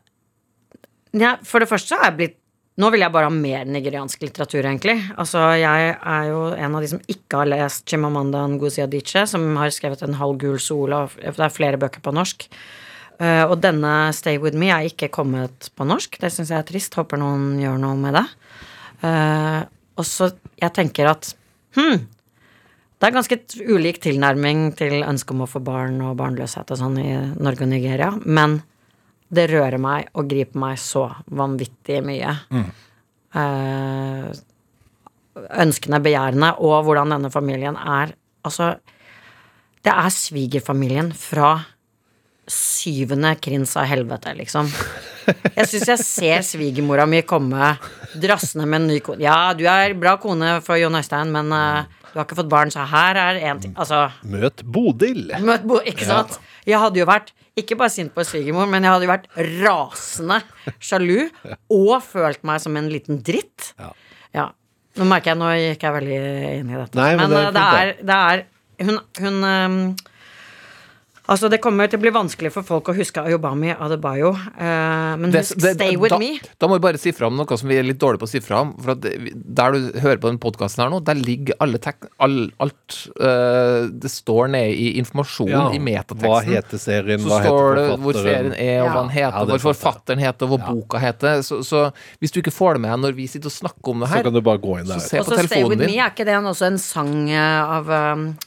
[1.15, 2.39] ja, for det første er jeg blitt
[2.75, 4.97] Nå vil jeg bare ha mer nigeriansk litteratur, egentlig.
[5.15, 9.45] Altså, jeg er jo en av de som ikke har lest Chimamanda Ngozi Adichie, som
[9.55, 12.49] har skrevet En halv gul sol, og det er flere bøker på norsk.
[13.15, 16.19] Uh, og denne Stay With Me er ikke kommet på norsk.
[16.19, 16.97] Det syns jeg er trist.
[16.99, 18.25] Håper noen gjør noe med det.
[18.99, 19.63] Uh,
[19.95, 21.31] og så jeg tenker at
[21.79, 22.03] hm,
[22.99, 23.39] det er ganske
[23.71, 27.71] ulik tilnærming til ønsket om å få barn og barnløshet og sånn i Norge og
[27.71, 28.59] Nigeria, men
[29.33, 32.33] det rører meg og griper meg så vanvittig mye.
[33.35, 34.27] Eh,
[35.59, 38.75] ønskene, begjærene, og hvordan denne familien er Altså,
[39.81, 41.55] det er svigerfamilien fra
[42.45, 44.69] syvende krins av helvete, liksom.
[45.55, 47.71] Jeg syns jeg ser svigermora mi komme
[48.21, 49.23] drassende med en ny kone.
[49.25, 52.69] Ja, du er bra kone for Jon Øystein, men eh, du har ikke fått barn,
[52.69, 55.33] så her er én ting Altså, Møt Bodil!
[55.41, 56.37] møt bo, ikke sant?
[56.69, 59.29] Jeg hadde jo vært ikke bare sint på svigermor, men jeg hadde jo vært
[59.63, 60.41] rasende
[60.83, 61.29] sjalu
[61.71, 63.71] og følt meg som en liten dritt.
[63.79, 63.91] Ja.
[64.35, 64.49] Ja.
[64.99, 66.19] Nå merker jeg, nå gikk jeg veldig
[66.59, 66.99] inn i dette.
[66.99, 68.45] Nei, men men det er eh, det er, det er
[68.85, 69.79] Hun, hun ehm,
[71.27, 74.29] Altså, det kommer til å bli vanskelig for folk å huske Ayobami Adebayo,
[74.61, 76.39] eh, men husk det- Stay With da, Me.
[76.59, 78.29] Da må vi bare si fra om noe som vi er litt dårlige på å
[78.29, 78.73] si fra om.
[78.77, 82.51] For at Der du hører på den podkasten her nå, der ligger alle tek all,
[82.59, 86.53] alt uh, Det står nede i informasjonen Ja, i Hva metateksten.
[86.53, 87.19] heter serien?
[87.19, 90.43] Så Hva står det hvor serien er, og hva den heter, Ja, hvor forfatteren heter,
[90.45, 91.41] og hvor boka heter.
[91.41, 93.99] Så, så hvis du ikke får det med deg når vi sitter og snakker om
[94.05, 94.99] det her, Så kan du bare gå inn så der.
[94.99, 95.89] se Og på så Stay With din.
[95.89, 98.37] Me, er ikke det en- også en sang eh, av um,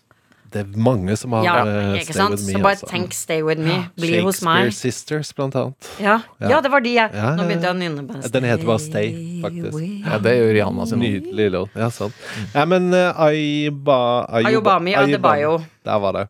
[0.52, 2.36] Det er mange som har Ja, uh, Stay sant?
[2.36, 2.52] With Me.
[2.52, 2.88] Så bare altså.
[2.90, 3.78] tenk Stay With Me.
[4.00, 4.72] Bli hos Shakespeare.
[4.72, 5.90] Sisters, blant annet.
[6.00, 6.50] Ja, Ja.
[6.54, 8.64] ja det var de jeg Ja, Nå ja, begynte jeg å nynne på Den heter
[8.68, 9.12] bare Stay,
[9.44, 9.84] faktisk.
[10.06, 11.04] Ja, det gjør Rihanna sin.
[11.04, 11.76] Nydelig låt.
[11.76, 12.16] Ja, sant.
[12.54, 14.00] Ja, men uh, Aiba,
[14.40, 15.58] Ayobami Adebayo.
[15.84, 16.28] Der var det.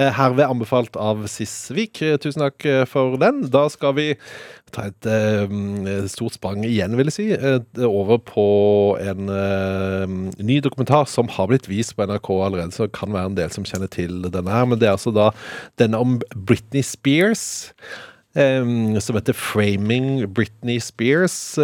[0.00, 2.00] Eh, Herved anbefalt av Sisvik.
[2.02, 3.42] Eh, Tusen takk eh, for den.
[3.52, 4.06] Da skal vi
[4.74, 8.46] ta et eh, stort sprang igjen, vil jeg si, eh, over på
[9.02, 13.32] en eh, ny dokumentar som har blitt vist på NRK allerede, så det kan være
[13.32, 14.68] en del som kjenner til denne her.
[14.70, 15.30] Men det er altså da
[15.80, 17.72] denne om Britney Spears.
[18.34, 21.58] Som heter 'Framing Britney Spears'.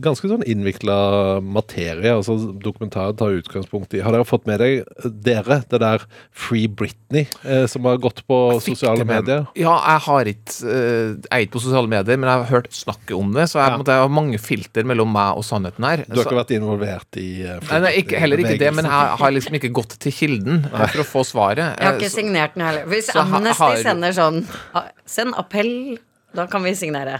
[0.00, 2.10] ganske sånn innvikla materie.
[2.14, 6.00] altså Dokumentaren tar utgangspunkt i Har dere fått med deg, dere, det der
[6.32, 9.46] 'Free Britney', eh, som har gått på sosiale med- medier?
[9.56, 12.70] Ja, jeg har ikke eh, Jeg er ikke på sosiale medier, men jeg har hørt
[12.72, 13.76] snakket om det, så jeg, Ja.
[13.78, 15.96] måtte, jeg har mange filter mellom meg og sannheten her.
[16.08, 18.74] Du har Så- ikke vært involvert i eh, Free Nei, nei, ikke, heller ikke det,
[18.74, 20.86] men jeg har liksom ikke gått til kilden nei.
[20.86, 21.76] for å få svaret.
[21.78, 22.84] Jeg har Eh, ikke signert den heller.
[22.86, 25.98] Hvis så Amnesty har- sender sånn "Ah, Send appell,
[26.36, 27.18] da kan vi signere.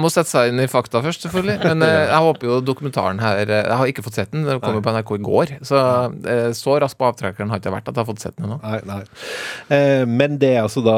[0.00, 1.58] Må sette seg inn i fakta først, selvfølgelig.
[1.62, 4.60] Men eh, jeg håper jo dokumentaren her eh, Jeg har ikke fått sett den, den
[4.62, 5.52] kom jo på NRK i går.
[5.68, 5.78] Så
[6.30, 8.48] eh, så raskt på avtrekkeren har ikke jeg vært at jeg har fått sett den
[8.48, 8.58] ennå.
[8.64, 8.98] Nei, nei.
[9.76, 10.96] Eh, men det er altså da,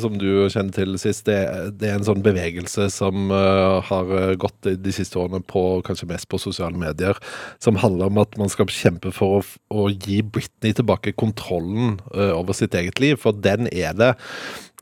[0.00, 1.38] som du kjenner til sist, det,
[1.80, 6.30] det er en sånn bevegelse som eh, har gått de, siste årene på, kanskje mest
[6.32, 7.18] på sosiale medier,
[7.62, 12.32] som handler om at man skal kjempe for å, å gi Britney tilbake kontrollen eh,
[12.32, 14.14] over sitt eget liv, for den er det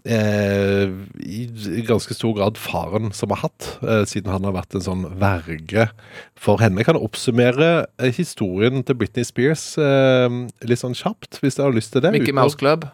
[0.05, 4.85] i, i ganske stor grad faren som har hatt, eh, siden han har vært en
[4.85, 5.89] sånn verge
[6.37, 6.81] for henne.
[6.83, 10.29] Jeg kan oppsummere eh, historien til Britney Spears eh,
[10.69, 12.13] litt sånn kjapt, hvis dere har lyst til det.
[12.15, 12.87] Mickey Mouse Club.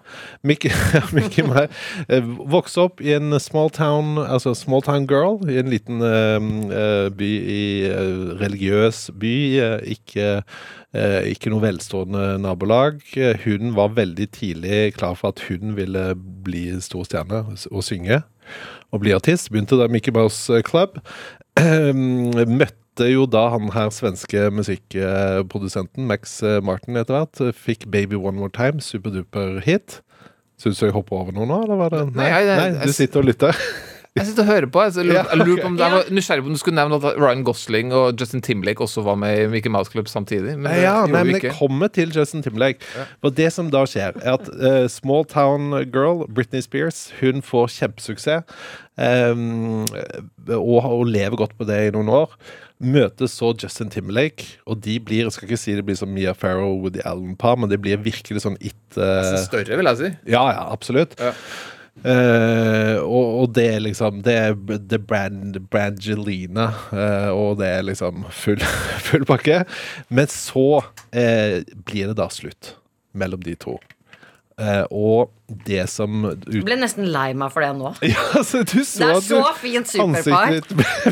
[0.46, 0.72] Mickey,
[1.16, 1.68] Mickey Mouse
[2.08, 6.38] eh, vokste opp i en small town, altså small town girl, i en liten eh,
[6.38, 13.00] eh, by i eh, religiøs by, eh, ikke, eh, ikke noe velstående nabolag.
[13.16, 16.12] Eh, Hun var veldig tidlig klar for at hun ville
[16.44, 18.22] bli stor stjerne og synge
[18.92, 19.48] og bli artist.
[19.50, 20.98] Begynte da Mickey Mouse Club.
[22.60, 27.54] Møtte jo da han her svenske musikkprodusenten Max Martin etter hvert.
[27.56, 30.02] Fikk 'Baby One More Time', superduper hit.
[30.60, 32.92] Syns du jeg hopper over noe nå, eller var det Nei, nei, nei, nei du
[32.92, 33.56] sitter og lytter.
[34.12, 34.80] Jeg sitter og hører på.
[34.84, 35.62] Jeg, lurer, Ja, okay.
[35.62, 38.42] på om det var nysgjerrig på om du skulle nevne at Ryan Gosling og Justin
[38.44, 40.52] Timberlake også var med i Mickey Mouse Club samtidig.
[40.58, 42.84] Men det Ja, gjorde nei, vi men det kommer til Justin Timberlake.
[43.24, 47.72] Og det som da skjer, er at uh, small town girl Britney Spears hun får
[47.78, 48.44] kjempesuksess.
[49.00, 49.86] Um,
[50.52, 52.36] og, og lever godt på det i noen år.
[52.82, 56.32] Møter så Justin Timberlake, og de blir Jeg skal ikke si det blir som Mia
[56.36, 58.76] Farrow og Woody Allen-par, men det blir virkelig sånn it...
[58.98, 60.10] Uh, Større, vil jeg si.
[60.34, 61.16] ja, ja, absolutt.
[61.22, 61.32] Ja.
[62.00, 64.54] Eh, og, og det er liksom Det er
[64.90, 68.62] The Brand, Brangelina, uh, og det er liksom full,
[69.06, 69.62] full pakke.
[70.08, 72.74] Men så uh, blir det da slutt
[73.12, 73.76] mellom de to.
[74.62, 75.32] Eh, og
[75.66, 77.90] det som Jeg ble nesten lei meg for det nå.
[78.12, 80.52] Ja, altså, du så Det er at så du- fint superpar.
[80.54, 80.68] ditt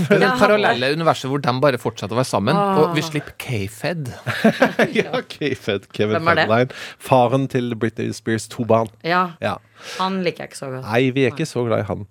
[0.09, 0.31] Det Ja.
[0.39, 2.55] parallelle universet hvor de bare fortsetter å være sammen.
[2.57, 2.79] Ah.
[2.85, 4.13] Og vi slipper K-Fed.
[5.01, 6.25] Ja, K-Fed, Kevin er?
[6.31, 6.71] Federline.
[7.03, 8.89] Faren til Britney Spears to barn.
[9.05, 9.57] Ja, Ja.
[9.99, 10.85] han liker jeg ikke så godt.
[10.87, 12.07] Nei, vi er ikke så glad i han.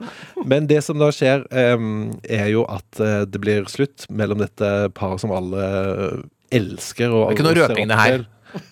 [0.45, 1.45] Men det som da skjer,
[1.78, 7.10] um, er jo at eh, det blir slutt mellom dette paret som alle elsker.
[7.13, 8.28] Og, Det er ikke noe røping, det her.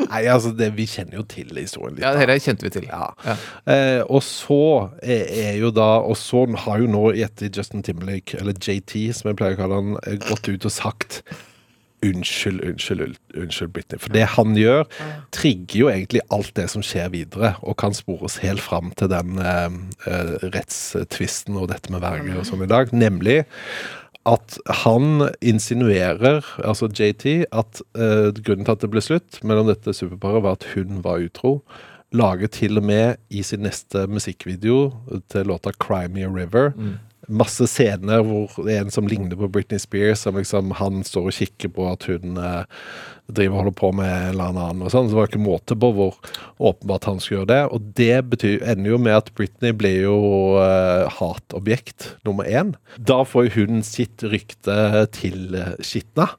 [0.08, 2.06] Nei, altså, det, vi kjenner jo til historien litt.
[2.06, 2.88] Ja, det dette kjente vi til.
[2.90, 3.10] Ja.
[3.26, 3.36] Ja.
[3.74, 4.62] Eh, og så
[5.02, 9.32] er, er jo da Og så har jo nå etter Justin Timberlake, eller JT som
[9.32, 11.22] jeg pleier å kalle han, eh, gått ut og sagt
[12.06, 13.98] Unnskyld, unnskyld, unnskyld, Britney.
[13.98, 14.84] For det han gjør,
[15.34, 19.42] trigger jo egentlig alt det som skjer videre, og kan spores helt fram til den
[19.42, 22.94] eh, eh, rettstvisten og dette med verge og sånn i dag.
[22.94, 23.40] Nemlig
[24.28, 29.96] at han insinuerer, altså JT, at eh, grunnen til at det ble slutt mellom dette
[29.96, 31.62] superparet, var at hun var utro.
[32.16, 34.92] Lager til og med i sin neste musikkvideo
[35.32, 36.74] til låta 'Cry Me a River'
[37.28, 41.30] masse scener hvor det er en som ligner på Britney Spears, som liksom han står
[41.30, 42.64] og kikker på at hun eh,
[43.28, 45.10] driver og holder på med en eller annen og sånn.
[45.10, 46.16] Så det var ikke måte på hvor
[46.58, 47.62] åpenbart han skulle gjøre det.
[47.76, 50.18] Og det betyr, ender jo med at Britney blir jo
[50.62, 52.74] eh, hatobjekt nummer én.
[52.98, 56.30] Da får hun sitt rykte tilskitna.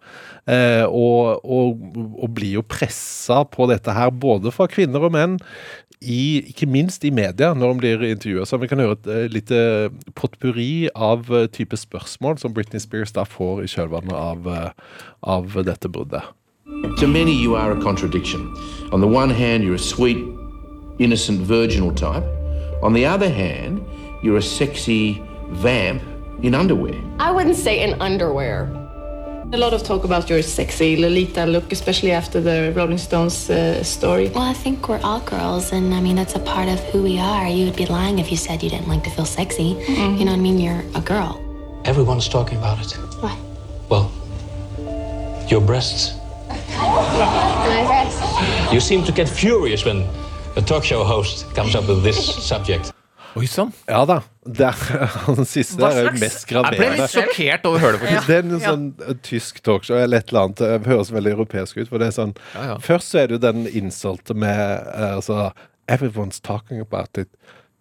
[0.49, 1.83] Eh, og, og,
[2.17, 5.37] og blir jo pressa på dette her, både fra kvinner og menn,
[6.01, 8.47] i, ikke minst i media, når de blir intervjua.
[8.47, 9.61] Så vi kan høre et uh, lite
[10.15, 14.71] potpurri av eh, type spørsmål som Britney Spears da får i kjølvannet av, eh,
[15.23, 16.23] av dette bruddet.
[16.99, 18.55] To many, you are a contradiction.
[18.93, 20.19] On the one hand, you're a sweet,
[20.99, 22.25] innocent, virginal type.
[22.83, 23.83] On the other hand,
[24.23, 26.03] you're a sexy vamp
[26.43, 26.95] in underwear.
[27.19, 28.71] I wouldn't say in underwear.
[29.51, 33.83] A lot of talk about your sexy Lolita look, especially after the Rolling Stones uh,
[33.83, 34.29] story.
[34.29, 37.19] Well, I think we're all girls, and I mean, that's a part of who we
[37.19, 37.49] are.
[37.49, 39.75] You would be lying if you said you didn't like to feel sexy.
[39.89, 40.59] You know what I mean?
[40.59, 41.41] You're a girl.
[41.87, 42.93] Everyone's talking about it.
[43.23, 43.39] Why?
[43.89, 44.13] Well,
[45.49, 46.13] your breasts.
[46.77, 48.73] My breasts.
[48.73, 50.07] You seem to get furious when
[50.57, 52.93] a talk show host comes up with this subject.
[53.35, 53.73] Oi sann.
[53.89, 54.23] Ja da.
[54.49, 54.73] Der,
[55.27, 57.03] han siste Hva der er jo slags- mest Jeg ble graverende.
[57.03, 58.27] litt sjokkert over å høre det, faktisk.
[58.31, 60.63] Det er en sånn eh, tysk talkshow eller et eller annet.
[60.63, 61.89] Det høres veldig europeisk ut.
[61.91, 62.77] For det er sånn Ja, ja.
[62.85, 64.63] Først så er det jo den innsalte med
[64.95, 65.51] eh, altså
[65.89, 67.29] Everyone's talking about it.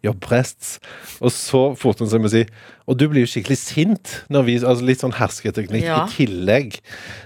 [0.05, 0.77] your breasts.
[1.19, 2.43] Og så forter han seg med å si
[2.87, 4.13] Og du blir jo skikkelig sint.
[4.31, 6.05] Når vi, altså Litt sånn hersketeknikk Ja.
[6.05, 6.79] i tillegg.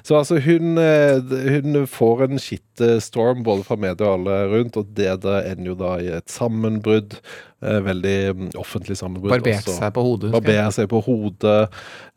[0.03, 4.95] Så altså, hun, eh, hun får en shitstorm både fra media og alle rundt, og
[4.97, 7.19] det ender jo da i et sammenbrudd.
[7.61, 9.29] Eh, veldig mm, offentlig sammenbrudd.
[9.35, 9.75] Barbert også.
[9.77, 10.31] seg på hodet.
[10.33, 11.67] Barberer seg på hodet,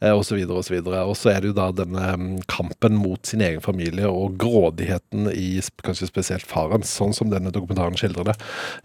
[0.01, 3.41] osv., så videre og så så er det jo da denne mm, kampen mot sin
[3.45, 8.35] egen familie og grådigheten i kanskje spesielt faren, sånn som denne dokumentaren skildrer det.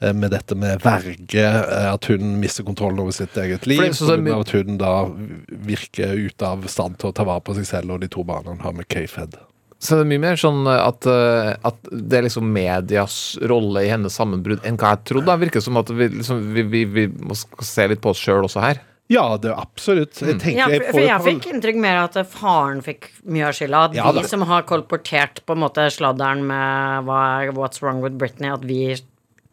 [0.01, 3.77] eh, Med dette med verge, eh, at hun mister kontrollen over sitt eget liv.
[3.79, 4.93] For det så- av at hun da
[5.69, 8.55] virker ute av stand til å ta vare på seg selv og de to barna
[8.55, 9.37] hun har med K-Fed.
[9.79, 13.91] Så det er mye mer sånn at, eh, at det er liksom medias rolle i
[13.93, 15.29] hennes sammenbrudd enn hva jeg trodde.
[15.29, 18.43] Det virker som at vi, liksom, vi, vi, vi må se litt på oss sjøl
[18.49, 18.81] også her.
[19.09, 20.19] Ja, det er absolutt.
[20.21, 23.85] Jeg tenker Ja, for, for jeg fikk inntrykk mer at faren fikk mye av skylda.
[23.87, 27.21] At Ja, vi som har kolportert på en måte sladderen med hva
[27.57, 28.99] What's Wrong with Britney, at vi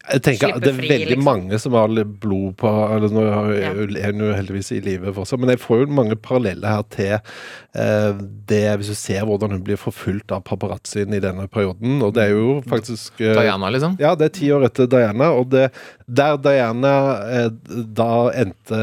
[0.06, 1.26] Jeg tenker at Det er fri, veldig liksom.
[1.26, 5.40] mange som har litt blod på eller Nå er hun jo heldigvis i live fortsatt,
[5.42, 9.64] men jeg får jo mange paralleller her til eh, det Hvis du ser hvordan hun
[9.66, 13.96] blir forfulgt av paparazzien i denne perioden, og det er jo faktisk eh, Diana, liksom.
[14.02, 15.68] Ja, det er ti år etter Diana, og det,
[16.06, 16.94] der Diana
[17.26, 17.50] eh,
[17.96, 18.82] da endte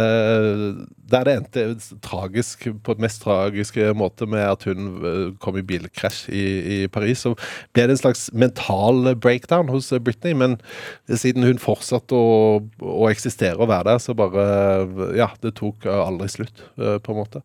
[1.13, 5.65] Der det endte tragisk på et mest tragiske måte med at hun eh, kom i
[5.65, 6.43] bilkrasj i,
[6.76, 7.34] i Paris, så
[7.76, 10.34] ble det en slags mental breakdown hos Britney.
[10.38, 10.58] Men
[11.08, 14.47] siden hun fortsatte å, å eksistere og være der, så bare
[15.17, 17.43] Ja, det tok aldri slutt, eh, på en måte.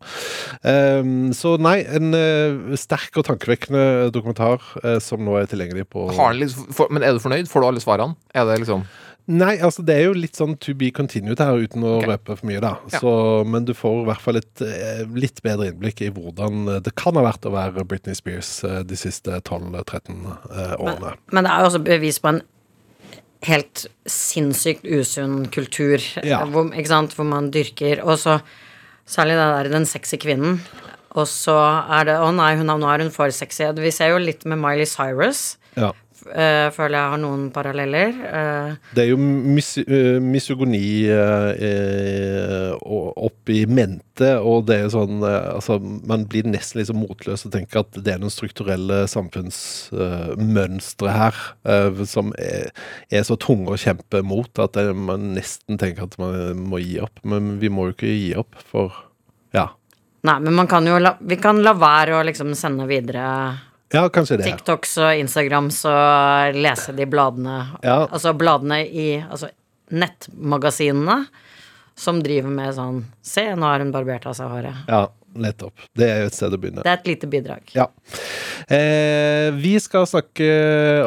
[0.63, 4.63] Um, så nei, en eh, sterk og tankevekkende dokumentar
[5.03, 6.07] som nå er tilgjengelig på
[6.75, 7.49] for, men er du fornøyd?
[7.49, 8.17] Får du alle svarene?
[8.35, 8.85] Er det liksom
[9.29, 12.15] Nei, altså det er jo litt sånn to be continued her, uten å okay.
[12.15, 12.71] røpe for mye, da.
[12.89, 13.01] Ja.
[13.03, 13.11] Så,
[13.45, 16.95] men du får i hvert fall et eh, litt bedre innblikk i hvordan eh, det
[16.97, 21.13] kan ha vært å være Britney Spears eh, de siste 12-13 eh, årene.
[21.29, 22.41] Men det er jo også bevis på en
[23.45, 26.41] helt sinnssykt usunn kultur, Ja.
[26.49, 28.39] hvor, ikke sant, hvor man dyrker Og så
[29.07, 30.59] særlig det der den sexy kvinnen.
[31.17, 31.55] Og så
[31.89, 33.69] er det Å nei, hun er, nå er hun for sexy.
[33.77, 35.57] Vi ser jo litt med Miley Cyrus.
[35.77, 35.93] Ja.
[36.27, 38.09] Eh, føler jeg har noen paralleller.
[38.19, 44.95] Uh, Det er jo mis eh, misogoni uh, opp i mente, og det er jo
[44.97, 51.09] sånn Altså, man blir nesten liksom motløs og tenker at det er noen strukturelle samfunnsmønstre
[51.13, 51.35] her
[52.09, 52.69] som er,
[53.11, 56.33] er så tunge å kjempe mot at det, man nesten tenker at man
[56.69, 57.17] må gi opp.
[57.27, 58.87] Men vi må jo ikke gi opp, for
[59.55, 59.67] ja.
[60.27, 63.25] nei, men man kan jo la, vi kan la være å liksom sende videre
[63.93, 64.49] Ja, kanskje det.
[64.49, 67.61] TikToks og Instagrams og lese de bladene.
[67.81, 68.03] Ja.
[68.05, 69.49] Altså bladene i altså
[69.89, 71.23] nettmagasinene
[71.99, 74.85] som driver med sånn Se, nå har hun barbert av seg håret.
[74.87, 75.01] Ja,
[75.35, 75.73] nettopp.
[75.97, 76.85] Det er jo et sted å begynne.
[76.85, 77.73] Det er et lite bidrag.
[77.75, 77.89] Ja.
[78.69, 80.49] Eh, vi skal snakke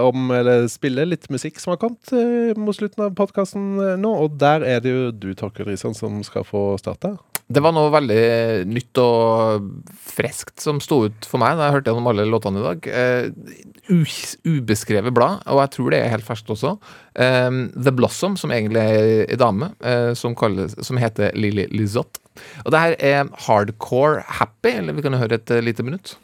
[0.02, 4.36] om, eller spille litt musikk som har kommet eh, mot slutten av podkasten nå, og
[4.42, 7.14] der er det jo du, Torkel Risan, som skal få starte.
[7.52, 8.22] Det var noe veldig
[8.70, 9.66] nytt og
[10.12, 12.88] friskt som sto ut for meg da jeg hørte gjennom alle låtene i dag.
[12.88, 14.14] Uh,
[14.46, 16.76] ubeskrevet blad, og jeg tror det er helt ferskt også.
[17.12, 22.22] Eh, The Blossom, som egentlig er ei dame, uh, som, kalles, som heter Lily Lizotte.
[22.64, 26.16] Og det her er hardcore happy, eller vi kan høre et uh, lite minutt.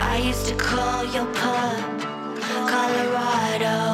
[0.00, 1.94] I used to call your pub
[2.74, 3.93] Colorado.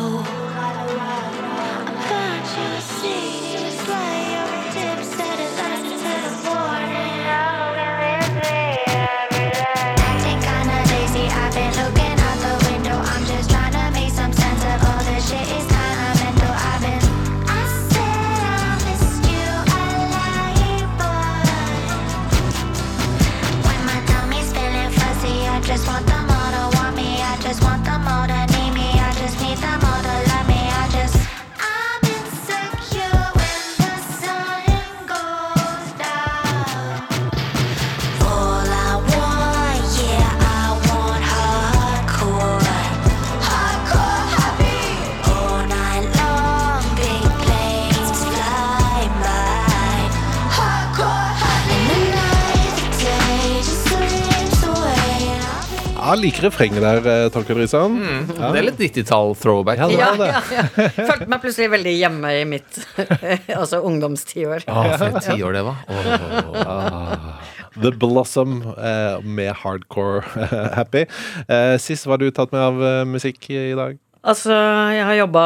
[56.20, 57.96] Liker refrenget der, eh, Risan.
[57.98, 58.50] Mm, Ja.
[58.52, 59.78] Det er litt 90-tall-throwback.
[59.78, 60.88] Ja, Ja, ja, ja.
[60.96, 62.78] Følte meg plutselig veldig hjemme i mitt
[63.60, 64.64] altså ungdomstiår.
[64.68, 65.80] Ah, for et tiår det var.
[65.88, 67.48] Åh.
[67.80, 70.22] The Blossom eh, med hardcore
[70.74, 71.06] happy.
[71.48, 73.98] Eh, sist var du tatt med av eh, musikk i, i dag?
[74.20, 74.52] Altså,
[74.92, 75.44] jeg har jobba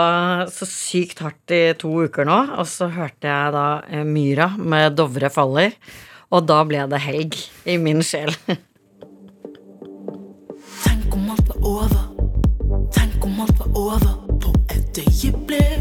[0.50, 4.96] så sykt hardt i to uker nå, og så hørte jeg da eh, Myra med
[4.98, 5.76] 'Dovre faller',
[6.34, 7.36] og da ble det helg
[7.70, 8.34] i min sjel.
[11.34, 11.98] Alt var over.
[12.92, 15.80] Tenk om alt var over på et øyeblikk.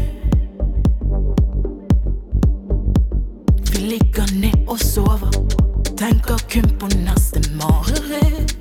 [3.70, 5.30] Vi ligger ned og sover,
[5.96, 8.53] tenker kun på neste mareritt.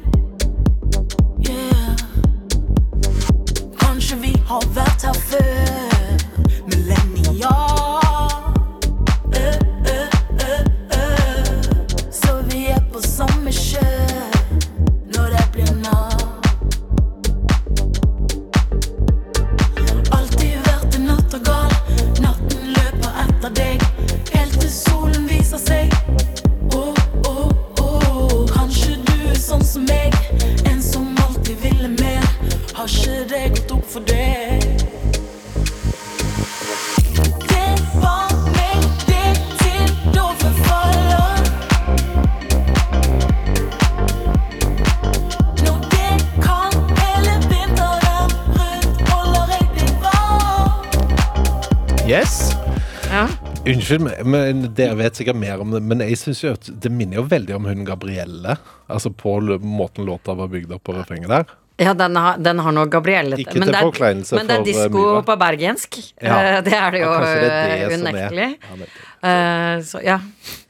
[53.83, 57.15] Unnskyld, men- dere vet sikkert mer om det, men jeg synes jo at det minner
[57.19, 58.57] jo veldig om hun Gabrielle.
[58.89, 61.45] Altså på måten låta var bygd opp på refrenget der.
[61.81, 64.35] Ja, den har, den har noe Gabrielle Ikke men til det for Myra.
[64.37, 65.23] Men det er for, eh, disko Myra.
[65.25, 65.97] på bergensk.
[66.21, 66.35] Ja.
[66.37, 68.57] Eh, Det er det jo Ja, eh, er- unektelig.
[68.61, 69.27] Ja.
[69.29, 70.19] Eh, Så ja.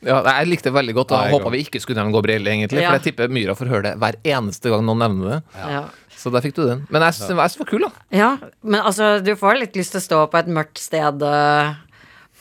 [0.01, 2.82] Ja, jeg likte det veldig godt, og Ja, håpa vi ikke skulle nevne Gabrielle, egentlig.
[2.82, 2.91] Ja.
[2.91, 5.43] For jeg tipper Myra får høre det hver eneste gang noen nevner det.
[5.57, 5.84] ja.
[6.16, 6.88] Så der fikk du den.
[6.89, 7.89] Men jeg syns den var kul, da.
[8.09, 11.74] Ja, men altså, du får litt lyst til å stå på et mørkt sted eh,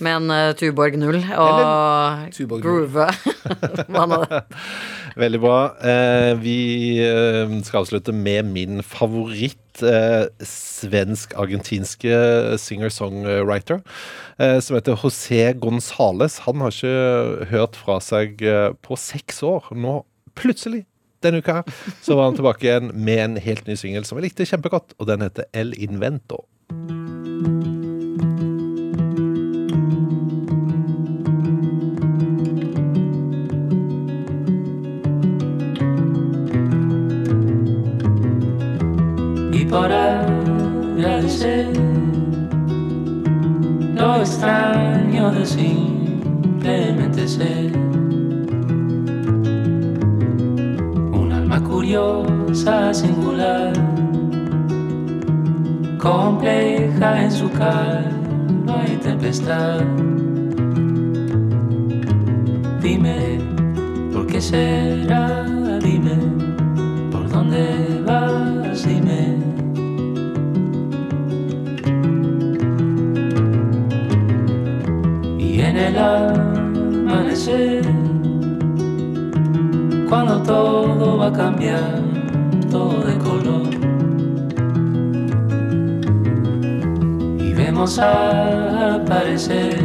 [0.01, 3.09] med en uh, Tuborg null og Tuborg groove.
[5.23, 5.57] Veldig bra.
[5.85, 6.57] Eh, vi
[7.05, 12.15] eh, skal avslutte med min favoritt eh, svensk-argentinske
[12.61, 13.83] singer-songwriter,
[14.39, 16.41] eh, som heter José Gonzales.
[16.47, 19.69] Han har ikke hørt fra seg eh, på seks år.
[19.77, 20.01] Nå,
[20.39, 20.87] plutselig,
[21.23, 21.61] denne uka
[22.01, 25.13] så var han tilbake igjen med en helt ny singel som jeg likte kjempegodt, og
[25.13, 26.47] den heter El Invento.
[39.73, 41.73] Para agradecer
[43.95, 47.73] lo extraño de simplemente ser
[51.21, 53.73] un alma curiosa, singular,
[55.99, 59.81] compleja en su calma y tempestad.
[62.83, 63.39] Dime,
[64.13, 65.45] ¿por qué será?
[65.83, 66.19] Dime,
[67.11, 68.22] ¿por dónde vas?
[75.93, 77.83] El amanecer,
[80.09, 82.01] cuando todo va a cambiar,
[82.71, 83.69] todo de color.
[87.39, 89.79] Y vemos aparecer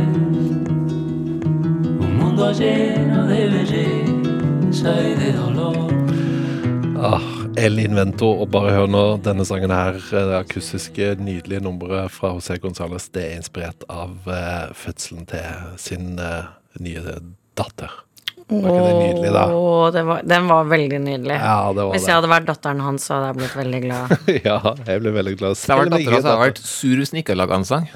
[2.00, 5.88] un mundo lleno de belleza y de dolor.
[7.00, 12.14] Ah, El Invento, og bare hør nå denne sangen her, eh, det akustiske, nydelige nummeret
[12.14, 17.18] fra José Gonzales, det er inspirert av eh, fødselen til sin eh, nye
[17.58, 18.04] datter.
[18.48, 19.46] Var ikke det nydelig, da?
[19.92, 21.36] Det var, den var veldig nydelig.
[21.36, 22.12] Ja, det var Hvis det.
[22.12, 24.14] jeg hadde vært datteren hans, så hadde jeg blitt veldig glad.
[24.50, 25.56] ja, jeg ble veldig glad.
[25.56, 27.90] Det Selv om jeg hadde vært sur hvis den ikke hadde laga en sang.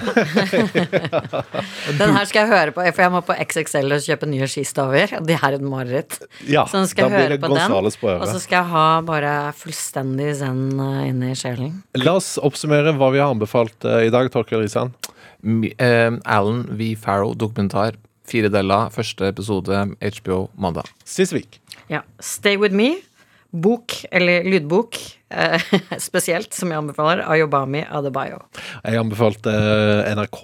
[2.01, 5.15] Den her skal jeg høre på, for jeg må på XXL og kjøpe nye skistaver.
[5.15, 6.19] her er et mareritt.
[6.47, 8.85] Ja, så nå skal jeg høre det på den, på og så skal jeg ha
[9.07, 11.81] bare fullstendig zen inne inni sjelen.
[11.99, 14.93] La oss oppsummere hva vi har anbefalt eh, i dag, Torkel Risan.
[15.41, 16.93] Eh, Alan V.
[16.99, 17.97] Farrow, dokumentar.
[18.27, 18.89] Fire deler.
[18.93, 19.85] Første episode
[20.21, 20.89] HBO mandag.
[21.05, 21.59] Sisvik.
[21.89, 22.03] Ja.
[22.19, 22.95] Stay with me.
[23.51, 24.95] Bok, eller lydbok,
[26.07, 28.41] spesielt, som jeg anbefaler, Ayobami Adebayo.
[28.83, 30.41] Jeg anbefalte eh, NRK,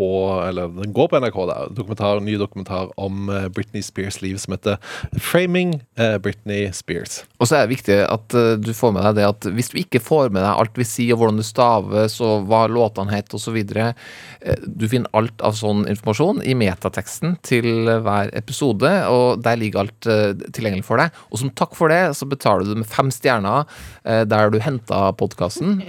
[0.48, 4.56] eller den går på NRK, da, dokumentar, ny dokumentar om eh, Britney Spears' liv som
[4.56, 4.78] heter
[5.18, 7.24] 'Framing eh, Britney Spears'.
[7.40, 9.80] Og så er det viktig at eh, du får med deg det at hvis du
[9.82, 13.38] ikke får med deg alt vi sier, og hvordan det staves, og hva låtene heter
[13.38, 13.58] osv.
[14.68, 20.10] Du finner alt av sånn informasjon i metateksten til hver episode, og der ligger alt
[20.10, 21.16] eh, tilgjengelig for deg.
[21.32, 23.66] Og som takk for det, så betaler du med fem stjerner
[24.04, 25.82] eh, der du henta podkasten.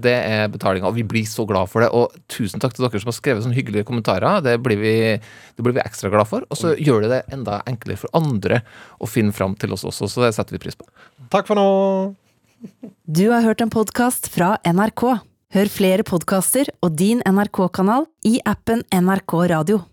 [0.00, 1.90] Det er betalinga, og vi blir så glad for det.
[1.92, 4.40] Og tusen takk til dere som har skrevet sånne hyggelige kommentarer.
[4.44, 6.46] Det blir vi, det blir vi ekstra glad for.
[6.48, 8.62] Og så gjør det det enda enklere for andre
[9.02, 10.88] å finne fram til oss også, så det setter vi pris på.
[11.34, 11.68] Takk for nå!
[13.06, 15.04] Du har hørt en podkast fra NRK.
[15.54, 19.84] Hør flere podkaster og din NRK-kanal i appen NRK Radio.